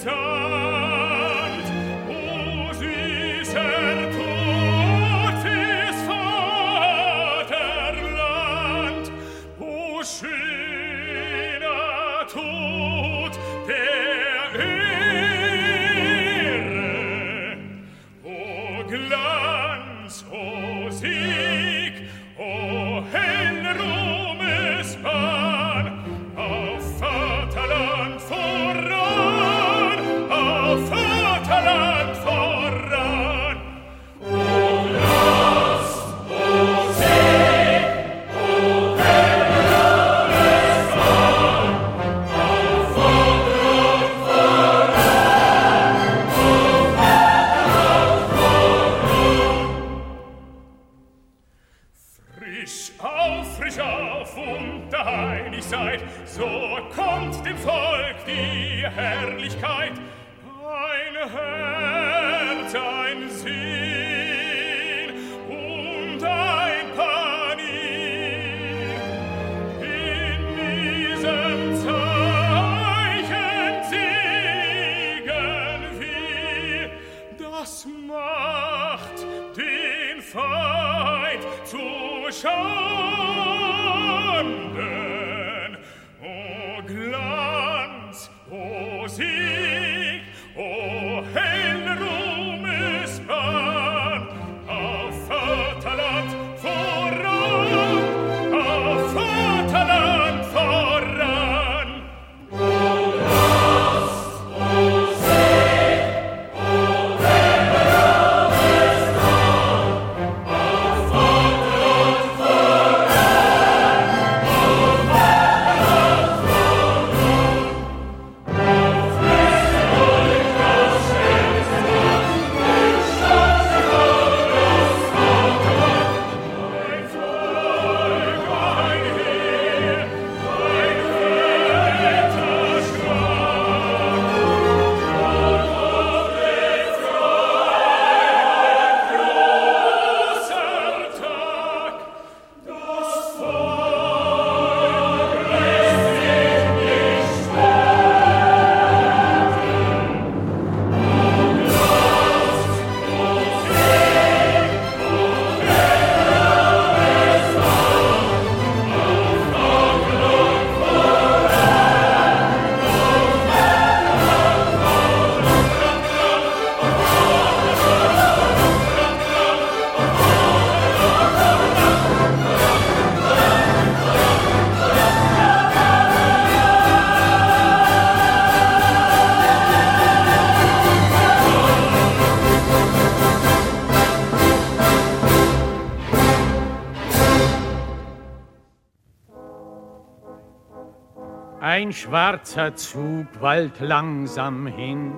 schwarzer 192.10 192.76
Zug 192.76 193.28
wallt 193.40 193.80
langsam 193.80 194.66
hin, 194.66 195.14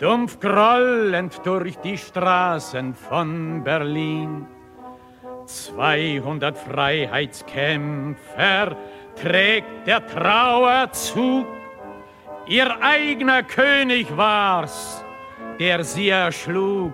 dumpf 0.00 0.40
grollend 0.40 1.40
durch 1.44 1.76
die 1.76 1.96
Straßen 1.96 2.94
von 2.94 3.62
Berlin. 3.62 4.48
200 5.46 6.58
Freiheitskämpfer 6.58 8.76
trägt 9.14 9.86
der 9.86 10.04
Trauerzug. 10.04 11.46
Ihr 12.46 12.82
eigener 12.82 13.44
König 13.44 14.08
war's, 14.16 15.04
der 15.60 15.84
sie 15.84 16.08
erschlug. 16.08 16.92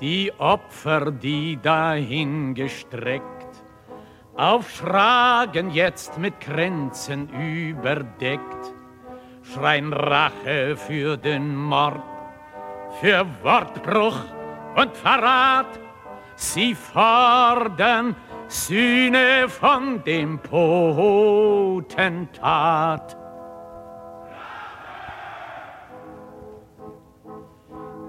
Die 0.00 0.32
Opfer, 0.38 1.12
die 1.12 1.56
dahingestreckt, 1.62 3.24
aufschragen 4.36 5.70
jetzt 5.70 6.18
mit 6.18 6.40
Kränzen 6.40 7.28
überdeckt, 7.30 8.74
schreien 9.42 9.92
Rache 9.92 10.76
für 10.76 11.16
den 11.16 11.54
Mord, 11.56 12.02
für 13.00 13.24
Wortbruch 13.42 14.18
und 14.74 14.96
Verrat. 14.96 15.78
Sie 16.34 16.74
fordern 16.74 18.16
Sühne 18.48 19.48
von 19.48 20.02
dem 20.02 20.40
Potentat. 20.40 21.84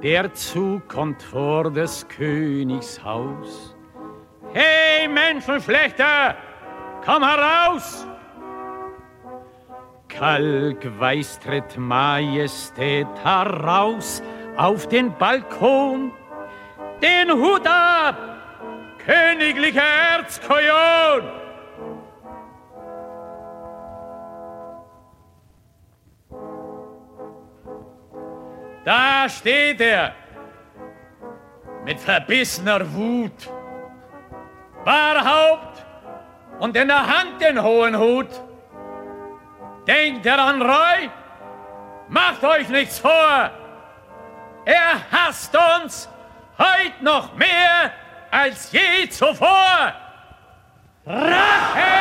Der 0.06 0.32
Zug 0.36 0.88
kommt 0.88 1.24
vor 1.24 1.72
des 1.72 2.08
Königs 2.08 3.04
Haus. 3.04 3.76
Hey, 4.54 5.08
Menschenschlechter, 5.08 6.36
komm 7.04 7.24
heraus! 7.24 8.06
Kalkweiß 10.08 11.40
tritt 11.40 11.76
Majestät 11.80 13.08
heraus 13.24 14.22
auf 14.58 14.88
den 14.88 15.12
Balkon. 15.18 16.12
Den 17.02 17.32
Hut 17.32 17.66
ab, 17.66 18.16
königlicher 19.04 19.82
Erzkojon! 20.20 21.45
Da 28.86 29.28
steht 29.28 29.82
er 29.82 30.14
mit 31.84 32.00
verbissener 32.00 32.94
Wut, 32.94 33.50
Barhaupt 34.84 35.84
und 36.60 36.78
in 36.78 36.88
der 36.88 37.08
Hand 37.08 37.42
den 37.42 37.62
hohen 37.62 37.98
Hut. 37.98 38.30
Denkt 39.88 40.26
er 40.28 40.40
an 40.40 40.62
Roy? 40.62 41.10
Macht 42.10 42.44
euch 42.44 42.70
nichts 42.70 43.00
vor! 43.00 43.50
Er 44.66 45.12
hasst 45.12 45.56
uns 45.56 46.08
heut 46.60 47.02
noch 47.02 47.36
mehr 47.36 47.92
als 48.30 48.72
je 48.72 49.10
zuvor! 49.10 49.94
Rache! 51.08 51.96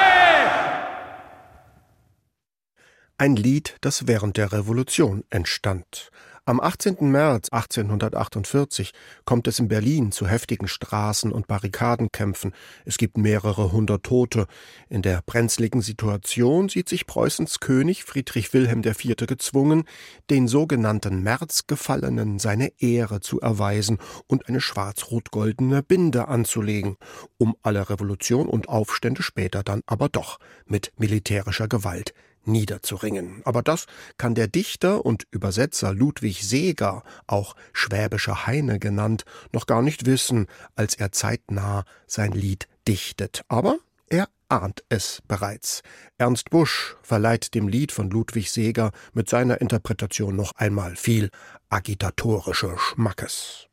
Ein 3.17 3.37
Lied, 3.37 3.77
das 3.81 4.07
während 4.07 4.37
der 4.37 4.53
Revolution 4.53 5.25
entstand. 5.31 6.11
Am 6.47 6.61
18. 6.61 7.11
März 7.11 7.49
1848 7.49 8.93
kommt 9.25 9.49
es 9.49 9.59
in 9.61 9.69
Berlin 9.69 10.13
zu 10.13 10.27
heftigen 10.27 10.67
Straßen- 10.67 11.31
und 11.31 11.47
Barrikadenkämpfen. 11.47 12.53
Es 12.85 12.99
gibt 12.99 13.17
mehrere 13.17 13.73
hundert 13.73 14.05
Tote. 14.05 14.47
In 14.91 15.01
der 15.01 15.23
brenzligen 15.25 15.81
Situation 15.81 16.69
sieht 16.69 16.91
sich 16.91 17.07
Preußens 17.07 17.61
König 17.61 18.05
Friedrich 18.05 18.53
Wilhelm 18.53 18.83
IV. 18.85 19.27
gezwungen, 19.27 19.85
den 20.29 20.47
sogenannten 20.47 21.23
Märzgefallenen 21.23 22.39
seine 22.39 22.73
Ehre 22.79 23.21
zu 23.21 23.41
erweisen 23.41 23.97
und 24.27 24.47
eine 24.47 24.61
schwarz-rot-goldene 24.61 25.83
Binde 25.83 26.29
anzulegen, 26.29 26.99
um 27.39 27.57
alle 27.63 27.89
Revolution 27.89 28.49
und 28.49 28.69
Aufstände 28.69 29.23
später 29.23 29.63
dann 29.63 29.81
aber 29.87 30.11
doch 30.11 30.39
mit 30.67 30.93
militärischer 30.99 31.69
Gewalt 31.69 32.13
niederzuringen. 32.47 33.43
Aber 33.45 33.63
das 33.63 33.87
kann 34.19 34.35
der 34.35 34.49
Dichter 34.49 35.05
und 35.05 35.27
Übersetzer 35.31 35.93
Ludwig 35.93 36.43
Seeger, 36.43 37.03
auch 37.27 37.55
Schwäbischer 37.73 38.47
Heine 38.47 38.79
genannt, 38.79 39.25
noch 39.53 39.67
gar 39.67 39.83
nicht 39.83 40.07
wissen, 40.07 40.47
als 40.75 40.95
er 40.95 41.13
zeitnah 41.13 41.85
sein 42.07 42.33
Lied 42.33 42.69
dichtet. 42.87 43.43
Aber 43.49 43.79
er 44.09 44.29
ahnt 44.49 44.85
es 44.89 45.23
bereits. 45.27 45.83
Ernst 46.19 46.51
Busch 46.51 46.97
verleiht 47.03 47.55
dem 47.55 47.69
Lied 47.69 47.93
von 47.93 48.11
Ludwig 48.11 48.51
Seeger 48.51 48.93
mit 49.13 49.29
seiner 49.29 49.61
Interpretation 49.61 50.37
noch 50.37 50.53
einmal 50.57 50.97
viel 50.97 51.31
agitatorische 51.69 52.77
Schmackes. 52.79 53.69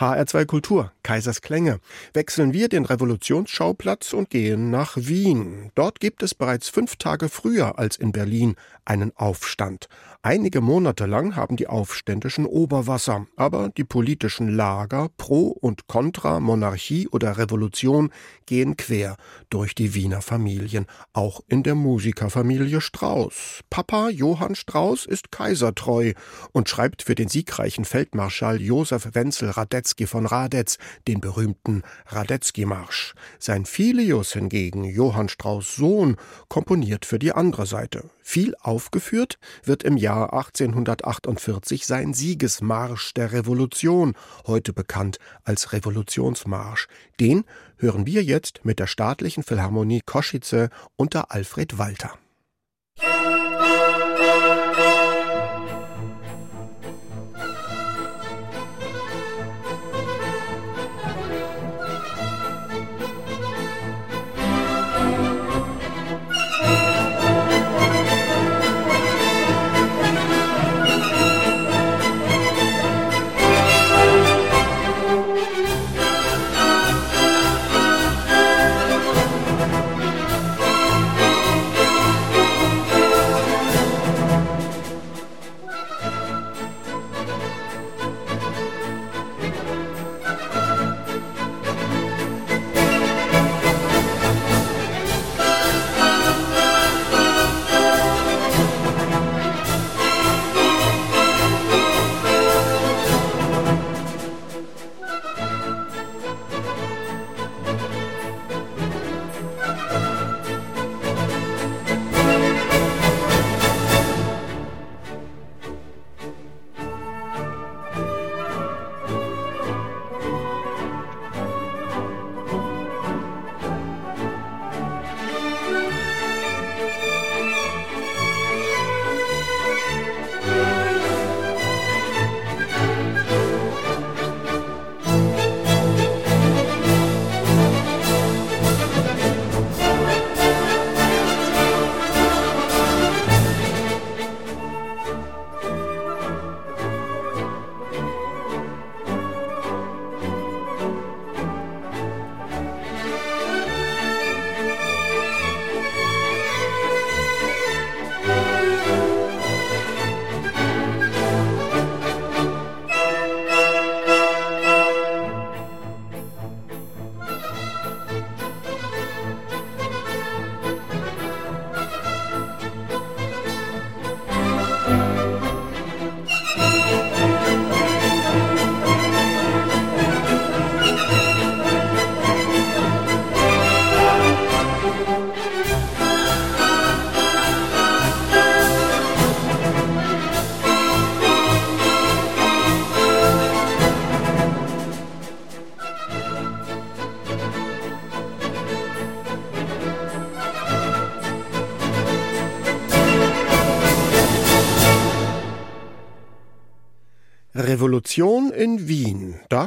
HR2 0.00 0.46
Kultur, 0.46 0.92
Kaisers 1.02 1.42
Klänge. 1.42 1.78
Wechseln 2.14 2.54
wir 2.54 2.70
den 2.70 2.86
Revolutionsschauplatz 2.86 4.14
und 4.14 4.30
gehen 4.30 4.70
nach 4.70 4.96
Wien. 4.96 5.72
Dort 5.74 6.00
gibt 6.00 6.22
es 6.22 6.34
bereits 6.34 6.70
fünf 6.70 6.96
Tage 6.96 7.28
früher 7.28 7.78
als 7.78 7.98
in 7.98 8.10
Berlin 8.10 8.56
einen 8.86 9.14
Aufstand. 9.14 9.90
Einige 10.22 10.60
Monate 10.60 11.06
lang 11.06 11.34
haben 11.34 11.56
die 11.56 11.66
Aufständischen 11.66 12.44
Oberwasser, 12.44 13.26
aber 13.36 13.70
die 13.70 13.84
politischen 13.84 14.48
Lager 14.54 15.08
pro 15.16 15.46
und 15.46 15.86
contra 15.86 16.40
Monarchie 16.40 17.08
oder 17.08 17.38
Revolution 17.38 18.12
gehen 18.44 18.76
quer 18.76 19.16
durch 19.48 19.74
die 19.74 19.94
Wiener 19.94 20.20
Familien, 20.20 20.84
auch 21.14 21.40
in 21.46 21.62
der 21.62 21.74
Musikerfamilie 21.74 22.82
Strauß. 22.82 23.60
Papa 23.70 24.10
Johann 24.10 24.56
Strauß 24.56 25.06
ist 25.06 25.32
kaisertreu 25.32 26.12
und 26.52 26.68
schreibt 26.68 27.00
für 27.00 27.14
den 27.14 27.28
siegreichen 27.28 27.86
Feldmarschall 27.86 28.60
Josef 28.60 29.14
Wenzel 29.14 29.48
Radetzky 29.48 30.06
von 30.06 30.26
Radetz 30.26 30.76
den 31.08 31.22
berühmten 31.22 31.80
Radetzky-Marsch. 32.08 33.14
Sein 33.38 33.64
Filius 33.64 34.34
hingegen, 34.34 34.84
Johann 34.84 35.30
Strauß 35.30 35.76
Sohn, 35.76 36.16
komponiert 36.48 37.06
für 37.06 37.18
die 37.18 37.32
andere 37.32 37.64
Seite. 37.64 38.10
Viel 38.22 38.54
aufgeführt 38.60 39.38
wird 39.64 39.82
im 39.82 39.96
Jahr 39.96 40.32
1848 40.32 41.86
sein 41.86 42.14
Siegesmarsch 42.14 43.14
der 43.14 43.32
Revolution, 43.32 44.14
heute 44.46 44.72
bekannt 44.72 45.18
als 45.44 45.72
Revolutionsmarsch. 45.72 46.88
Den 47.18 47.44
hören 47.76 48.06
wir 48.06 48.22
jetzt 48.22 48.64
mit 48.64 48.78
der 48.78 48.86
Staatlichen 48.86 49.42
Philharmonie 49.42 50.02
Koschice 50.04 50.70
unter 50.96 51.32
Alfred 51.32 51.78
Walter. 51.78 52.18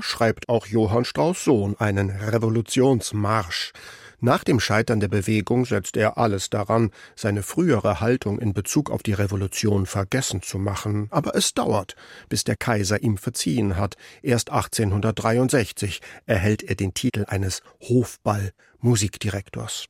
Schreibt 0.01 0.49
auch 0.49 0.65
Johann 0.65 1.05
Strauß 1.05 1.43
Sohn 1.43 1.75
einen 1.77 2.09
Revolutionsmarsch. 2.09 3.73
Nach 4.19 4.43
dem 4.45 4.61
Scheitern 4.61 5.01
der 5.01 5.09
Bewegung 5.09 5.65
setzt 5.65 5.97
er 5.97 6.17
alles 6.17 6.49
daran, 6.49 6.91
seine 7.13 7.43
frühere 7.43 7.99
Haltung 7.99 8.39
in 8.39 8.53
Bezug 8.53 8.89
auf 8.89 9.03
die 9.03 9.11
Revolution 9.11 9.85
vergessen 9.85 10.41
zu 10.41 10.57
machen. 10.57 11.09
Aber 11.11 11.35
es 11.35 11.53
dauert, 11.53 11.97
bis 12.29 12.45
der 12.45 12.55
Kaiser 12.55 13.03
ihm 13.03 13.17
verziehen 13.17 13.75
hat. 13.75 13.97
Erst 14.21 14.49
1863 14.49 15.99
erhält 16.25 16.63
er 16.63 16.75
den 16.75 16.93
Titel 16.93 17.25
eines 17.27 17.61
Hofball-Musikdirektors. 17.81 19.87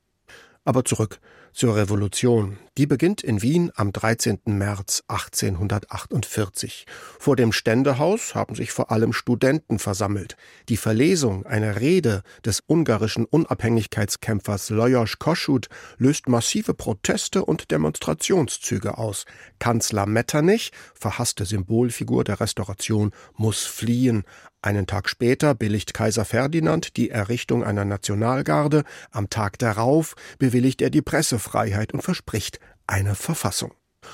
Aber 0.64 0.84
zurück 0.84 1.20
zur 1.52 1.76
Revolution. 1.76 2.58
Die 2.76 2.88
beginnt 2.88 3.22
in 3.22 3.40
Wien 3.40 3.70
am 3.76 3.92
13. 3.92 4.40
März 4.46 5.04
1848. 5.06 6.86
Vor 7.20 7.36
dem 7.36 7.52
Ständehaus 7.52 8.34
haben 8.34 8.56
sich 8.56 8.72
vor 8.72 8.90
allem 8.90 9.12
Studenten 9.12 9.78
versammelt. 9.78 10.36
Die 10.68 10.76
Verlesung 10.76 11.46
einer 11.46 11.78
Rede 11.78 12.24
des 12.44 12.64
ungarischen 12.66 13.26
Unabhängigkeitskämpfers 13.26 14.70
Lajos 14.70 15.20
Kossuth 15.20 15.68
löst 15.98 16.28
massive 16.28 16.74
Proteste 16.74 17.44
und 17.44 17.70
Demonstrationszüge 17.70 18.98
aus. 18.98 19.24
Kanzler 19.60 20.06
Metternich, 20.06 20.72
verhasste 20.94 21.44
Symbolfigur 21.44 22.24
der 22.24 22.40
Restauration, 22.40 23.12
muss 23.36 23.64
fliehen. 23.66 24.24
Einen 24.62 24.86
Tag 24.86 25.10
später 25.10 25.54
billigt 25.54 25.92
Kaiser 25.92 26.24
Ferdinand 26.24 26.96
die 26.96 27.10
Errichtung 27.10 27.62
einer 27.62 27.84
Nationalgarde, 27.84 28.84
am 29.10 29.28
Tag 29.28 29.58
darauf 29.58 30.14
bewilligt 30.38 30.80
er 30.80 30.88
die 30.88 31.02
Pressefreiheit 31.02 31.92
und 31.92 32.00
verspricht 32.00 32.60
eine 32.86 33.14
Verfassung. 33.14 33.72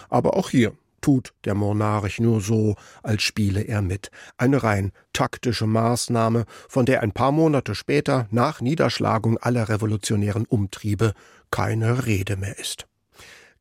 Aber 0.09 0.37
auch 0.37 0.50
hier 0.50 0.72
tut 1.00 1.33
der 1.44 1.54
Monarch 1.54 2.20
nur 2.20 2.40
so, 2.40 2.76
als 3.02 3.22
spiele 3.22 3.62
er 3.62 3.83
mit. 3.83 4.11
Eine 4.37 4.62
rein 4.62 4.92
taktische 5.12 5.66
Maßnahme, 5.66 6.44
von 6.68 6.87
der 6.87 7.02
ein 7.02 7.12
paar 7.12 7.33
Monate 7.33 7.74
später, 7.74 8.26
nach 8.30 8.61
Niederschlagung 8.61 9.38
aller 9.38 9.68
revolutionären 9.68 10.44
Umtriebe, 10.44 11.14
keine 11.50 12.06
Rede 12.06 12.37
mehr 12.37 12.59
ist. 12.59 12.89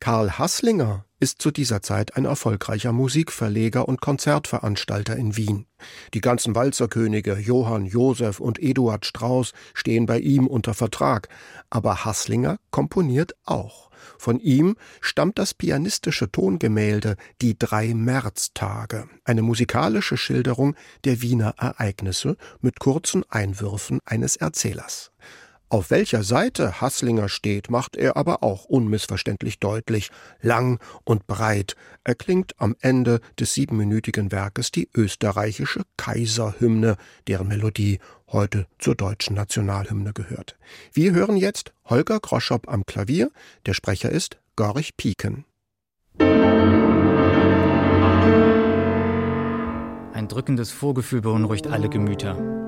Karl 0.01 0.37
Hasslinger 0.37 1.05
ist 1.19 1.41
zu 1.41 1.51
dieser 1.51 1.81
Zeit 1.81 2.15
ein 2.15 2.23
erfolgreicher 2.23 2.93
Musikverleger 2.93 3.85
und 3.85 3.99
Konzertveranstalter 3.99 5.17
in 5.17 5.35
Wien. 5.35 5.65
Die 6.13 6.21
ganzen 6.21 6.55
Walzerkönige 6.55 7.37
Johann 7.37 7.85
Josef 7.85 8.39
und 8.39 8.59
Eduard 8.59 9.05
Strauss 9.05 9.51
stehen 9.73 10.05
bei 10.05 10.19
ihm 10.19 10.47
unter 10.47 10.73
Vertrag, 10.73 11.27
aber 11.69 12.05
Hasslinger 12.05 12.59
komponiert 12.71 13.35
auch. 13.43 13.89
Von 14.17 14.39
ihm 14.39 14.77
stammt 15.01 15.37
das 15.37 15.53
pianistische 15.53 16.31
Tongemälde 16.31 17.17
Die 17.41 17.59
drei 17.59 17.93
Märztage, 17.93 19.09
eine 19.25 19.41
musikalische 19.41 20.15
Schilderung 20.15 20.75
der 21.03 21.21
Wiener 21.21 21.55
Ereignisse 21.57 22.37
mit 22.61 22.79
kurzen 22.79 23.25
Einwürfen 23.29 23.99
eines 24.05 24.37
Erzählers. 24.37 25.11
Auf 25.71 25.91
welcher 25.91 26.23
Seite 26.23 26.81
Hasslinger 26.81 27.29
steht, 27.29 27.69
macht 27.69 27.95
er 27.95 28.17
aber 28.17 28.41
auch 28.41 28.65
unmissverständlich 28.65 29.59
deutlich. 29.59 30.09
Lang 30.41 30.79
und 31.03 31.27
breit 31.27 31.75
erklingt 32.03 32.55
am 32.57 32.75
Ende 32.81 33.19
des 33.39 33.53
siebenminütigen 33.53 34.31
Werkes 34.31 34.71
die 34.71 34.89
österreichische 34.95 35.83
Kaiserhymne, 35.95 36.97
deren 37.27 37.49
Melodie 37.49 37.99
heute 38.31 38.65
zur 38.79 38.95
deutschen 38.95 39.35
Nationalhymne 39.35 40.11
gehört. 40.13 40.57
Wir 40.91 41.13
hören 41.13 41.37
jetzt 41.37 41.71
Holger 41.85 42.19
Groschop 42.19 42.67
am 42.67 42.87
Klavier, 42.87 43.29
der 43.67 43.75
Sprecher 43.75 44.09
ist 44.09 44.39
Gorich 44.55 44.97
Pieken. 44.97 45.45
Ein 50.13 50.27
drückendes 50.27 50.71
Vorgefühl 50.71 51.21
beunruhigt 51.21 51.67
alle 51.67 51.89
Gemüter. 51.89 52.58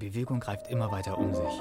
Die 0.00 0.08
Bewegung 0.08 0.40
greift 0.40 0.68
immer 0.68 0.90
weiter 0.90 1.18
um 1.18 1.34
sich. 1.34 1.60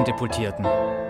Der 0.00 1.01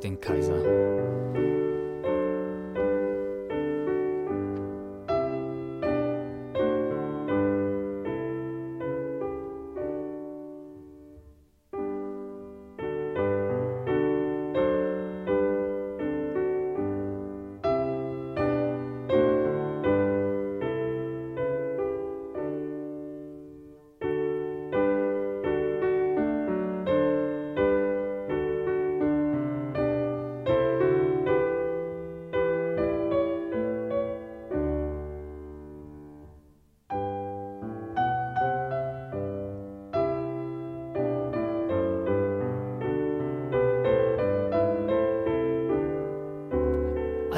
den 0.00 0.20
Kaiser. 0.20 0.65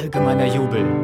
Allgemeiner 0.09 0.46
Jubel. 0.46 0.97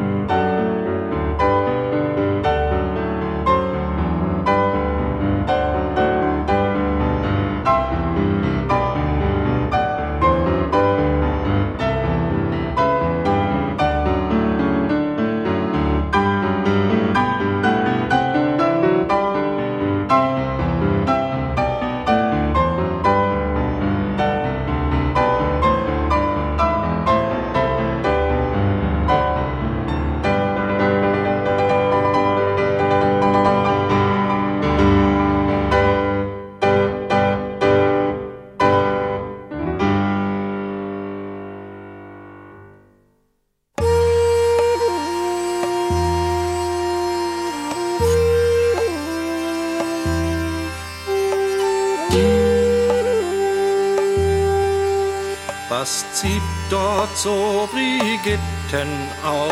So 57.24 57.68
Brigittenau 57.72 59.48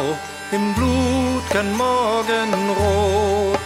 im 0.50 0.74
blutgen 0.74 1.74
Morgenrot? 1.74 3.58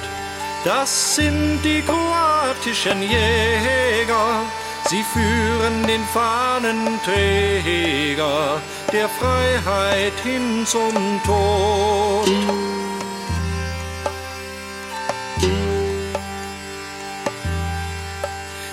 Das 0.64 1.16
sind 1.16 1.60
die 1.64 1.82
kroatischen 1.82 3.02
Jäger, 3.02 4.44
sie 4.88 5.02
führen 5.02 5.84
den 5.88 6.04
Fahnenträger 6.14 8.62
der 8.92 9.08
Freiheit 9.08 10.14
hin 10.22 10.64
zum 10.64 11.20
Tod. 11.24 12.30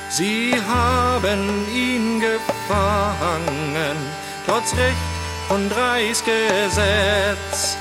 Sie 0.10 0.54
haben 0.68 1.66
ihn 1.74 2.20
gefangen, 2.20 3.98
trotz 4.46 4.76
Recht 4.76 5.03
und 5.50 5.72
Reichsgesetz. 5.76 7.78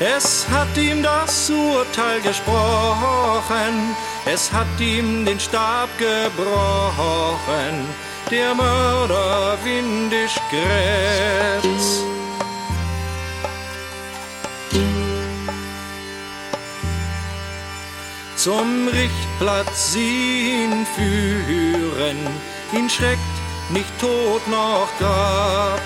Es 0.00 0.46
hat 0.50 0.76
ihm 0.76 1.02
das 1.02 1.50
Urteil 1.50 2.20
gesprochen, 2.20 3.94
es 4.26 4.52
hat 4.52 4.80
ihm 4.80 5.24
den 5.24 5.38
Stab 5.38 5.88
gebrochen, 5.98 7.86
der 8.30 8.54
Mörder 8.54 9.56
windisch 9.62 10.34
Grätz. 10.50 12.02
Zum 18.36 18.88
Richtplatz 18.88 19.92
sie 19.92 20.64
ihn 20.64 20.84
führen, 20.94 22.18
ihn 22.72 22.90
schreckt 22.90 23.20
nicht 23.70 23.98
Tod 24.00 24.46
noch 24.48 24.88
Grab. 24.98 25.80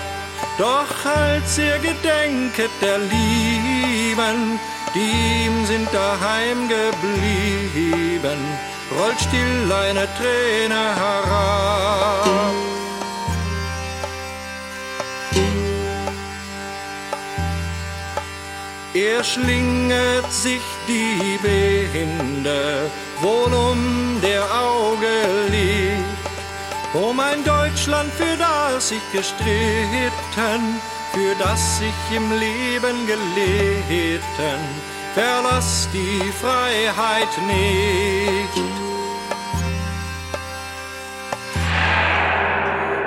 Doch 0.59 1.05
als 1.05 1.57
er 1.57 1.79
gedenket 1.79 2.69
der 2.81 2.97
Lieben, 2.97 4.59
die 4.93 5.45
ihm 5.45 5.65
sind 5.65 5.87
daheim 5.93 6.67
geblieben, 6.67 8.39
rollt 8.99 9.21
still 9.21 9.71
eine 9.71 10.05
Träne 10.17 10.83
herab. 11.01 12.53
Er 18.93 19.23
schlinget 19.23 20.29
sich 20.29 20.65
die 20.89 21.39
Binde, 21.41 22.91
wohl 23.21 23.53
um 23.53 24.19
der 24.21 24.43
Auge 24.43 25.13
liegt, 25.51 25.88
um 26.93 27.19
ein 27.19 27.43
Deutschland, 27.43 28.11
für 28.13 28.35
das 28.37 28.91
ich 28.91 29.11
gestritten, 29.11 30.81
für 31.13 31.35
das 31.37 31.81
ich 31.81 32.15
im 32.15 32.31
Leben 32.31 33.05
gelitten, 33.05 34.59
verlass 35.13 35.87
die 35.93 36.31
Freiheit 36.41 37.27
nicht. 37.47 38.63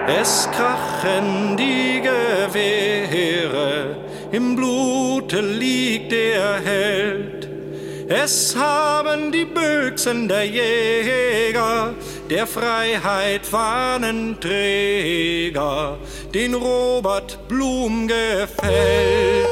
Es 0.06 0.48
krachen 0.50 1.56
die 1.56 2.00
Gewehre, 2.00 3.96
im 4.30 4.56
Blute 4.56 5.40
liegt 5.40 6.12
der 6.12 6.60
Held. 6.60 7.48
Es 8.08 8.54
haben 8.54 9.32
die 9.32 9.46
Büchsen 9.46 10.28
der 10.28 10.44
Jäger, 10.44 11.94
der 12.30 12.46
Freiheit 12.46 13.44
Fahnenträger, 13.46 15.98
den 16.32 16.54
Robert 16.54 17.46
Blum 17.48 18.08
gefällt. 18.08 19.48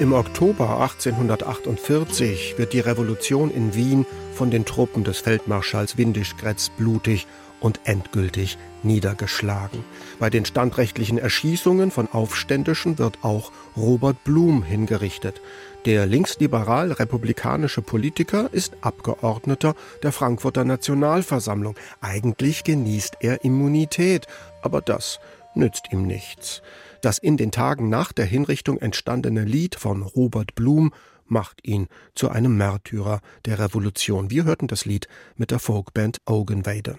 Im 0.00 0.12
Oktober 0.12 0.80
1848 0.80 2.58
wird 2.58 2.72
die 2.72 2.80
Revolution 2.80 3.52
in 3.52 3.74
Wien 3.74 4.06
von 4.34 4.50
den 4.50 4.64
Truppen 4.64 5.04
des 5.04 5.20
Feldmarschalls 5.20 5.96
Windischgrätz 5.96 6.70
blutig 6.70 7.28
und 7.60 7.80
endgültig 7.84 8.58
niedergeschlagen. 8.82 9.84
Bei 10.18 10.30
den 10.30 10.44
standrechtlichen 10.44 11.16
Erschießungen 11.16 11.90
von 11.90 12.08
Aufständischen 12.10 12.98
wird 12.98 13.18
auch 13.22 13.52
Robert 13.76 14.22
Blum 14.24 14.62
hingerichtet. 14.62 15.40
Der 15.84 16.06
linksliberal-republikanische 16.06 17.82
Politiker 17.82 18.48
ist 18.52 18.72
Abgeordneter 18.80 19.74
der 20.02 20.12
Frankfurter 20.12 20.64
Nationalversammlung. 20.64 21.76
Eigentlich 22.00 22.64
genießt 22.64 23.18
er 23.20 23.44
Immunität, 23.44 24.26
aber 24.62 24.80
das 24.80 25.20
nützt 25.54 25.92
ihm 25.92 26.06
nichts. 26.06 26.62
Das 27.02 27.18
in 27.18 27.36
den 27.36 27.50
Tagen 27.50 27.90
nach 27.90 28.14
der 28.14 28.24
Hinrichtung 28.24 28.78
entstandene 28.78 29.44
Lied 29.44 29.74
von 29.74 30.00
Robert 30.00 30.54
Blum 30.54 30.94
macht 31.26 31.66
ihn 31.66 31.88
zu 32.14 32.30
einem 32.30 32.56
Märtyrer 32.56 33.20
der 33.44 33.58
Revolution. 33.58 34.30
Wir 34.30 34.44
hörten 34.44 34.68
das 34.68 34.86
Lied 34.86 35.06
mit 35.36 35.50
der 35.50 35.58
Folkband 35.58 36.16
Ogenweide. 36.24 36.98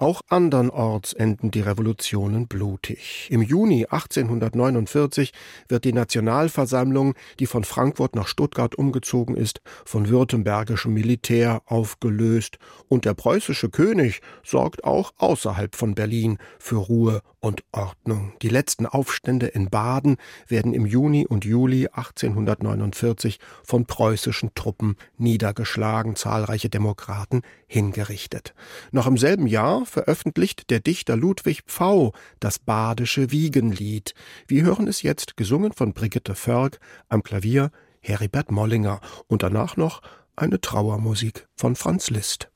Auch 0.00 0.20
andernorts 0.28 1.12
enden 1.12 1.50
die 1.50 1.60
Revolutionen 1.60 2.46
blutig. 2.46 3.26
Im 3.32 3.42
Juni 3.42 3.84
1849 3.84 5.32
wird 5.68 5.84
die 5.84 5.92
Nationalversammlung, 5.92 7.14
die 7.40 7.46
von 7.46 7.64
Frankfurt 7.64 8.14
nach 8.14 8.28
Stuttgart 8.28 8.76
umgezogen 8.76 9.36
ist, 9.36 9.60
von 9.84 10.08
württembergischem 10.08 10.94
Militär 10.94 11.62
aufgelöst 11.66 12.60
und 12.86 13.06
der 13.06 13.14
preußische 13.14 13.70
König 13.70 14.20
sorgt 14.44 14.84
auch 14.84 15.14
außerhalb 15.16 15.74
von 15.74 15.96
Berlin 15.96 16.38
für 16.60 16.76
Ruhe 16.76 17.20
und 17.40 17.62
Ordnung. 17.72 18.32
Die 18.42 18.48
letzten 18.48 18.86
Aufstände 18.86 19.46
in 19.46 19.70
Baden 19.70 20.16
werden 20.46 20.74
im 20.74 20.86
Juni 20.86 21.26
und 21.26 21.44
Juli 21.44 21.86
1849 21.86 23.38
von 23.62 23.86
preußischen 23.86 24.54
Truppen 24.54 24.96
niedergeschlagen, 25.16 26.16
zahlreiche 26.16 26.68
Demokraten 26.68 27.42
hingerichtet. 27.66 28.54
Noch 28.90 29.06
im 29.06 29.16
selben 29.16 29.46
Jahr 29.46 29.86
veröffentlicht 29.86 30.70
der 30.70 30.80
Dichter 30.80 31.16
Ludwig 31.16 31.62
Pfau 31.66 32.12
das 32.40 32.58
badische 32.58 33.30
Wiegenlied. 33.30 34.14
Wir 34.46 34.64
hören 34.64 34.88
es 34.88 35.02
jetzt 35.02 35.36
gesungen 35.36 35.72
von 35.72 35.92
Brigitte 35.92 36.34
Förg 36.34 36.80
am 37.08 37.22
Klavier 37.22 37.70
Heribert 38.00 38.50
Mollinger 38.50 39.00
und 39.26 39.42
danach 39.42 39.76
noch 39.76 40.02
eine 40.36 40.60
Trauermusik 40.60 41.48
von 41.56 41.76
Franz 41.76 42.10
Liszt. 42.10 42.50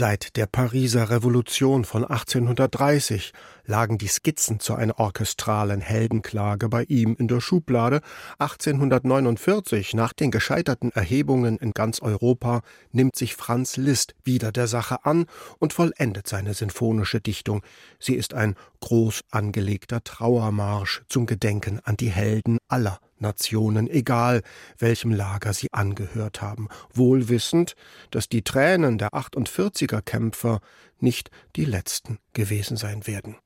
Seit 0.00 0.38
der 0.38 0.46
Pariser 0.46 1.10
Revolution 1.10 1.84
von 1.84 2.06
1830 2.06 3.34
lagen 3.66 3.98
die 3.98 4.08
Skizzen 4.08 4.58
zu 4.58 4.74
einer 4.74 4.98
orchestralen 4.98 5.82
Heldenklage 5.82 6.70
bei 6.70 6.84
ihm 6.84 7.16
in 7.18 7.28
der 7.28 7.42
Schublade. 7.42 8.00
1849, 8.38 9.92
nach 9.92 10.14
den 10.14 10.30
gescheiterten 10.30 10.90
Erhebungen 10.92 11.58
in 11.58 11.72
ganz 11.72 12.00
Europa, 12.00 12.62
nimmt 12.92 13.14
sich 13.14 13.36
Franz 13.36 13.76
Liszt 13.76 14.14
wieder 14.24 14.52
der 14.52 14.68
Sache 14.68 15.04
an 15.04 15.26
und 15.58 15.74
vollendet 15.74 16.26
seine 16.26 16.54
sinfonische 16.54 17.20
Dichtung. 17.20 17.60
Sie 17.98 18.14
ist 18.14 18.32
ein 18.32 18.54
groß 18.80 19.20
angelegter 19.30 20.02
Trauermarsch 20.02 21.02
zum 21.10 21.26
Gedenken 21.26 21.78
an 21.84 21.98
die 21.98 22.08
Helden 22.08 22.56
aller 22.68 23.00
Nationen, 23.20 23.88
egal 23.88 24.42
welchem 24.78 25.12
Lager 25.12 25.52
sie 25.52 25.68
angehört 25.72 26.42
haben, 26.42 26.68
wohl 26.92 27.28
wissend, 27.28 27.74
dass 28.10 28.28
die 28.28 28.42
Tränen 28.42 28.98
der 28.98 29.10
48er 29.10 30.02
Kämpfer 30.02 30.60
nicht 30.98 31.30
die 31.56 31.64
letzten 31.64 32.18
gewesen 32.32 32.76
sein 32.76 33.06
werden. 33.06 33.36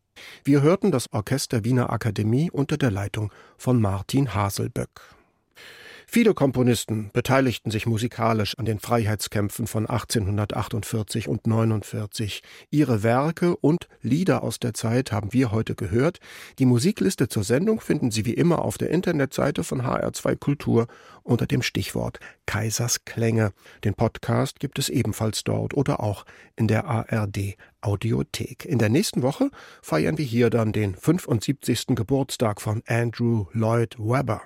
Wir 0.45 0.63
hörten 0.63 0.91
das 0.91 1.13
Orchester 1.13 1.65
Wiener 1.65 1.91
Akademie 1.91 2.51
unter 2.51 2.77
der 2.77 2.91
Leitung 2.91 3.33
von 3.57 3.81
Martin 3.81 4.35
Haselböck. 4.35 5.01
Viele 6.15 6.33
Komponisten 6.33 7.11
beteiligten 7.13 7.73
sich 7.73 7.87
musikalisch 7.87 8.57
an 8.57 8.67
den 8.67 8.79
Freiheitskämpfen 8.79 9.67
von 9.67 9.87
1848 9.87 11.27
und 11.27 11.49
49. 11.49 12.41
Ihre 12.71 13.03
Werke 13.03 13.57
und 13.57 13.89
Lieder 14.01 14.45
aus 14.45 14.61
der 14.61 14.75
Zeit 14.75 15.11
haben 15.11 15.33
wir 15.33 15.51
heute 15.51 15.75
gehört. 15.75 16.21
Die 16.61 16.67
Musikliste 16.67 17.27
zur 17.27 17.43
Sendung 17.43 17.81
finden 17.81 18.13
Sie 18.13 18.25
wie 18.27 18.35
immer 18.35 18.61
auf 18.65 18.79
der 18.79 18.91
Internetseite 18.91 19.65
von 19.65 19.83
HR2 19.83 20.37
Kultur 20.37 20.87
unter 21.25 21.47
dem 21.47 21.63
Stichwort 21.63 22.21
Kaisers 22.47 23.05
Klänge. 23.05 23.53
Den 23.83 23.95
Podcast 23.95 24.61
gibt 24.61 24.79
es 24.79 24.91
ebenfalls 24.91 25.43
dort 25.43 25.75
oder 25.75 25.99
auch 25.99 26.27
in 26.55 26.69
der 26.69 26.85
ARD 26.85 27.57
Audiothek. 27.81 28.67
In 28.67 28.79
der 28.79 28.89
nächsten 28.89 29.23
Woche 29.23 29.51
feiern 29.83 30.17
wir 30.17 30.25
hier 30.25 30.49
dann 30.49 30.71
den 30.71 30.95
75. 30.95 31.87
Geburtstag 31.97 32.61
von 32.61 32.85
Andrew 32.87 33.47
Lloyd 33.53 33.97
Webber. 33.99 34.43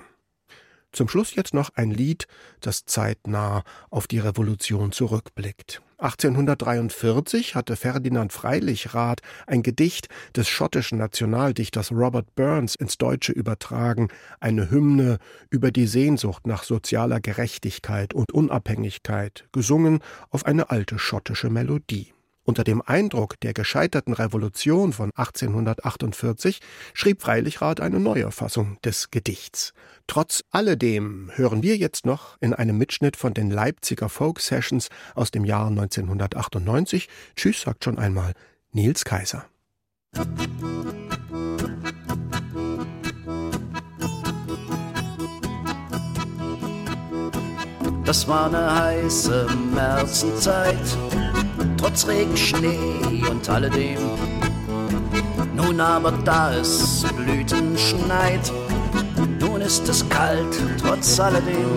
Zum 0.92 1.08
Schluss 1.08 1.34
jetzt 1.34 1.54
noch 1.54 1.70
ein 1.74 1.90
Lied, 1.90 2.26
das 2.60 2.84
zeitnah 2.84 3.62
auf 3.90 4.06
die 4.06 4.18
Revolution 4.18 4.90
zurückblickt. 4.92 5.82
1843 5.98 7.56
hatte 7.56 7.74
Ferdinand 7.74 8.32
Freilichrath 8.32 9.20
ein 9.48 9.62
Gedicht 9.62 10.08
des 10.36 10.48
schottischen 10.48 10.98
Nationaldichters 10.98 11.90
Robert 11.90 12.34
Burns 12.36 12.76
ins 12.76 12.98
Deutsche 12.98 13.32
übertragen, 13.32 14.08
eine 14.38 14.70
Hymne 14.70 15.18
über 15.50 15.72
die 15.72 15.88
Sehnsucht 15.88 16.46
nach 16.46 16.62
sozialer 16.62 17.20
Gerechtigkeit 17.20 18.14
und 18.14 18.32
Unabhängigkeit, 18.32 19.48
gesungen 19.50 19.98
auf 20.30 20.46
eine 20.46 20.70
alte 20.70 21.00
schottische 21.00 21.50
Melodie. 21.50 22.12
Unter 22.48 22.64
dem 22.64 22.80
Eindruck 22.80 23.38
der 23.40 23.52
gescheiterten 23.52 24.14
Revolution 24.14 24.94
von 24.94 25.10
1848 25.14 26.60
schrieb 26.94 27.20
Freilichrath 27.20 27.78
eine 27.78 28.00
neue 28.00 28.30
Fassung 28.30 28.78
des 28.82 29.10
Gedichts. 29.10 29.74
Trotz 30.06 30.42
alledem 30.50 31.30
hören 31.34 31.62
wir 31.62 31.76
jetzt 31.76 32.06
noch 32.06 32.38
in 32.40 32.54
einem 32.54 32.78
Mitschnitt 32.78 33.16
von 33.16 33.34
den 33.34 33.50
Leipziger 33.50 34.08
Folk 34.08 34.40
Sessions 34.40 34.88
aus 35.14 35.30
dem 35.30 35.44
Jahr 35.44 35.66
1998. 35.66 37.10
Tschüss, 37.36 37.60
sagt 37.60 37.84
schon 37.84 37.98
einmal 37.98 38.32
Nils 38.72 39.04
Kaiser. 39.04 39.44
Das 48.06 48.26
war 48.26 48.46
eine 48.46 48.74
heiße 48.74 49.48
Märzenzeit 49.74 50.78
trotz 51.76 52.06
Regen, 52.06 52.36
Schnee 52.36 53.22
und 53.30 53.48
alledem. 53.48 53.98
Nun 55.54 55.80
aber, 55.80 56.12
da 56.24 56.54
es 56.54 57.04
Blüten 57.16 57.76
schneit, 57.76 58.52
nun 59.40 59.60
ist 59.60 59.88
es 59.88 60.08
kalt, 60.08 60.56
trotz 60.80 61.18
alledem. 61.20 61.74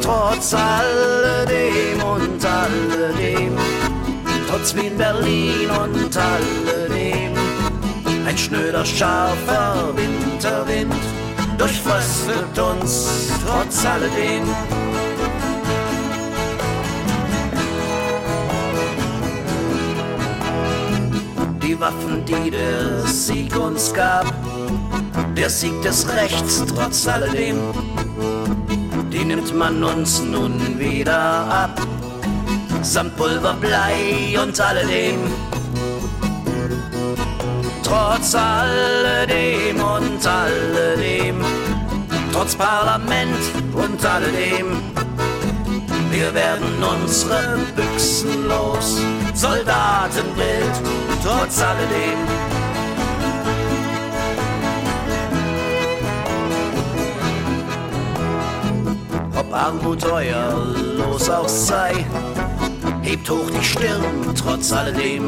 Trotz 0.00 0.54
alledem 0.54 2.02
und 2.02 2.44
alledem, 2.44 3.56
trotz 4.48 4.74
Wien, 4.74 4.96
Berlin 4.96 5.68
und 5.70 6.16
alledem, 6.16 7.32
ein 8.26 8.38
schnöder, 8.38 8.84
scharfer 8.84 9.92
Winterwind 9.96 10.94
durchfröstelt 11.58 12.58
uns 12.58 13.28
trotz 13.44 13.84
alledem. 13.84 14.44
Waffen, 21.86 22.24
die 22.24 22.50
der 22.50 23.06
Sieg 23.06 23.56
uns 23.56 23.94
gab. 23.94 24.26
Der 25.36 25.48
Sieg 25.48 25.80
des 25.82 26.08
Rechts 26.08 26.64
trotz 26.74 27.06
alledem, 27.06 27.58
die 29.12 29.24
nimmt 29.24 29.54
man 29.54 29.84
uns 29.84 30.20
nun 30.20 30.80
wieder 30.80 31.20
ab. 31.62 31.80
Samt 32.82 33.16
Pulver, 33.16 33.54
Blei 33.60 34.36
und 34.42 34.58
alledem. 34.60 35.20
Trotz 37.84 38.34
alledem 38.34 39.76
und 39.76 40.26
alledem, 40.26 41.36
trotz 42.32 42.56
Parlament 42.56 43.44
und 43.74 44.04
alledem, 44.04 44.82
wir 46.10 46.34
werden 46.34 46.82
unsere 46.82 47.58
Büchsen 47.76 48.48
los, 48.48 49.00
Soldatenbild, 49.34 50.74
trotz 51.26 51.60
alledem. 51.60 52.20
Ob 59.36 59.52
Armut 59.52 60.02
los 60.02 61.28
auch 61.28 61.48
sei, 61.48 62.06
hebt 63.02 63.28
hoch 63.28 63.50
die 63.50 63.64
Stirn, 63.64 64.34
trotz 64.40 64.72
alledem. 64.72 65.24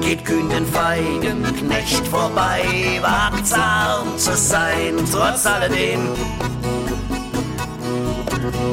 Geht 0.00 0.24
kühn 0.24 0.48
den 0.48 0.66
feigen 0.66 1.44
Knecht 1.58 2.06
vorbei, 2.08 2.64
wagt's 3.00 3.52
arm 3.52 4.18
zu 4.18 4.36
sein, 4.36 4.94
trotz 5.12 5.46
alledem 5.46 6.00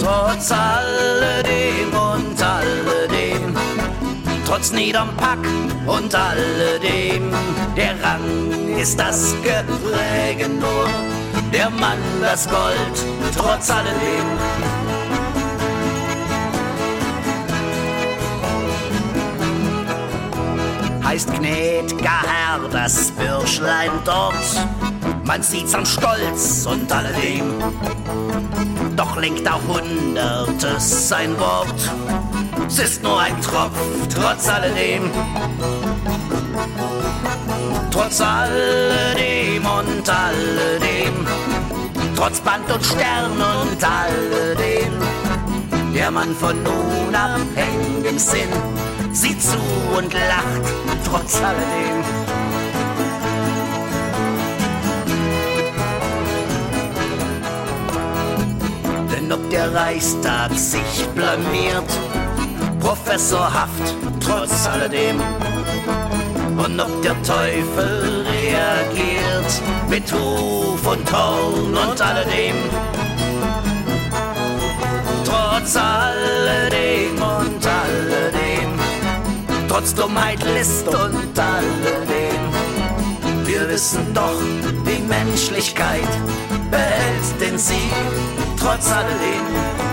trotz 0.07 0.51
alledem 0.51 1.89
und 1.93 2.41
alledem, 2.41 3.36
trotz 4.47 4.71
niederm 4.71 5.09
Pack 5.17 5.39
und 5.85 6.15
alledem, 6.15 7.31
der 7.75 8.01
Rang 8.01 8.77
ist 8.77 8.97
das 8.97 9.35
Gepräge 9.43 10.47
nur, 10.47 10.87
der 11.51 11.69
Mann 11.69 11.99
das 12.21 12.47
Gold, 12.47 13.05
trotz 13.35 13.69
alledem. 13.69 14.25
Heißt 21.03 21.29
gnäd'ger 21.29 22.21
Herr 22.25 22.69
das 22.71 23.11
Bürschlein 23.11 23.91
dort, 24.05 24.33
man 25.25 25.43
sieht's 25.43 25.73
am 25.73 25.85
Stolz 25.85 26.65
und 26.65 26.89
alledem 26.91 27.53
doch 28.97 29.15
lenkt 29.15 29.47
auch 29.47 29.61
Hundertes 29.67 31.07
sein 31.07 31.39
Wort. 31.39 31.91
Es 32.67 32.79
ist 32.79 33.01
nur 33.01 33.19
ein 33.19 33.41
Tropf, 33.41 33.77
trotz 34.13 34.49
alledem. 34.49 35.09
Trotz 37.89 38.19
alledem 38.19 39.65
und 39.65 40.09
alledem. 40.09 41.27
Trotz 42.15 42.41
Band 42.41 42.69
und 42.71 42.85
Stern 42.85 43.31
und 43.31 43.83
alledem. 43.83 44.93
Der 45.95 46.11
Mann 46.11 46.35
von 46.35 46.61
nun 46.61 47.15
abhängigem 47.15 48.19
Sinn 48.19 48.49
sieht 49.13 49.41
zu 49.41 49.57
und 49.97 50.13
lacht, 50.13 50.73
trotz 51.05 51.41
alledem. 51.41 52.03
ob 59.37 59.49
der 59.49 59.73
Reichstag 59.73 60.51
sich 60.53 61.07
blamiert, 61.15 61.89
professorhaft 62.87 63.95
trotz 64.21 64.65
alledem. 64.65 65.19
Und 66.57 66.79
ob 66.79 67.01
der 67.01 67.21
Teufel 67.21 68.25
reagiert 68.25 69.51
mit 69.89 70.05
Ruf 70.13 70.87
und 70.87 71.11
Horn 71.11 71.75
und 71.75 72.01
alledem. 72.01 72.55
Trotz 75.25 75.75
alledem 75.75 77.15
und 77.15 77.63
alledem, 77.81 78.71
trotz 79.67 79.93
Dummheit, 79.93 80.41
List 80.55 80.87
und 80.87 81.37
alledem. 81.37 82.43
Wir 83.45 83.67
wissen 83.67 84.13
doch, 84.13 84.41
die 84.85 85.03
Menschlichkeit 85.03 86.13
behält 86.71 87.41
den 87.41 87.57
Sieg 87.57 87.91
trotz 88.57 88.89
alledem. 88.91 89.86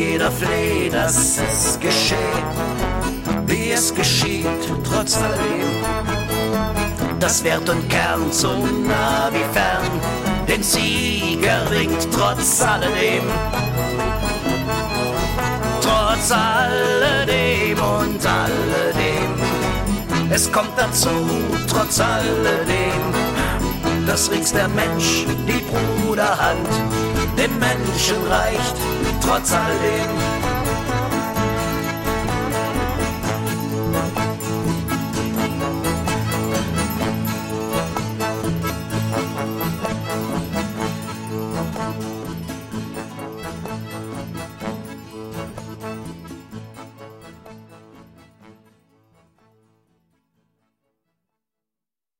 Jeder 0.00 0.30
fleht, 0.30 0.94
dass 0.94 1.38
es 1.38 1.78
geschehe, 1.78 2.42
wie 3.46 3.70
es 3.70 3.94
geschieht, 3.94 4.46
trotz 4.82 5.16
alledem. 5.18 5.68
Das 7.18 7.44
Wert 7.44 7.68
und 7.68 7.86
Kern 7.90 8.32
so 8.32 8.66
nah 8.88 9.28
wie 9.30 9.44
fern, 9.52 9.90
den 10.48 10.62
Sieger 10.62 11.70
ringt 11.70 12.08
trotz 12.12 12.62
alledem. 12.62 13.24
Trotz 15.82 16.32
alledem 16.32 17.78
und 17.78 18.26
alledem. 18.26 19.32
Es 20.30 20.50
kommt 20.50 20.78
dazu, 20.78 21.10
trotz 21.68 22.00
alledem, 22.00 23.02
dass 24.06 24.30
rings 24.30 24.52
der 24.52 24.68
Mensch 24.68 25.26
die 25.46 25.62
Bruderhand 25.68 26.68
den 27.40 27.58
Menschen 27.58 28.26
reicht, 28.28 28.76
trotz 29.22 29.52
alledem 29.52 30.39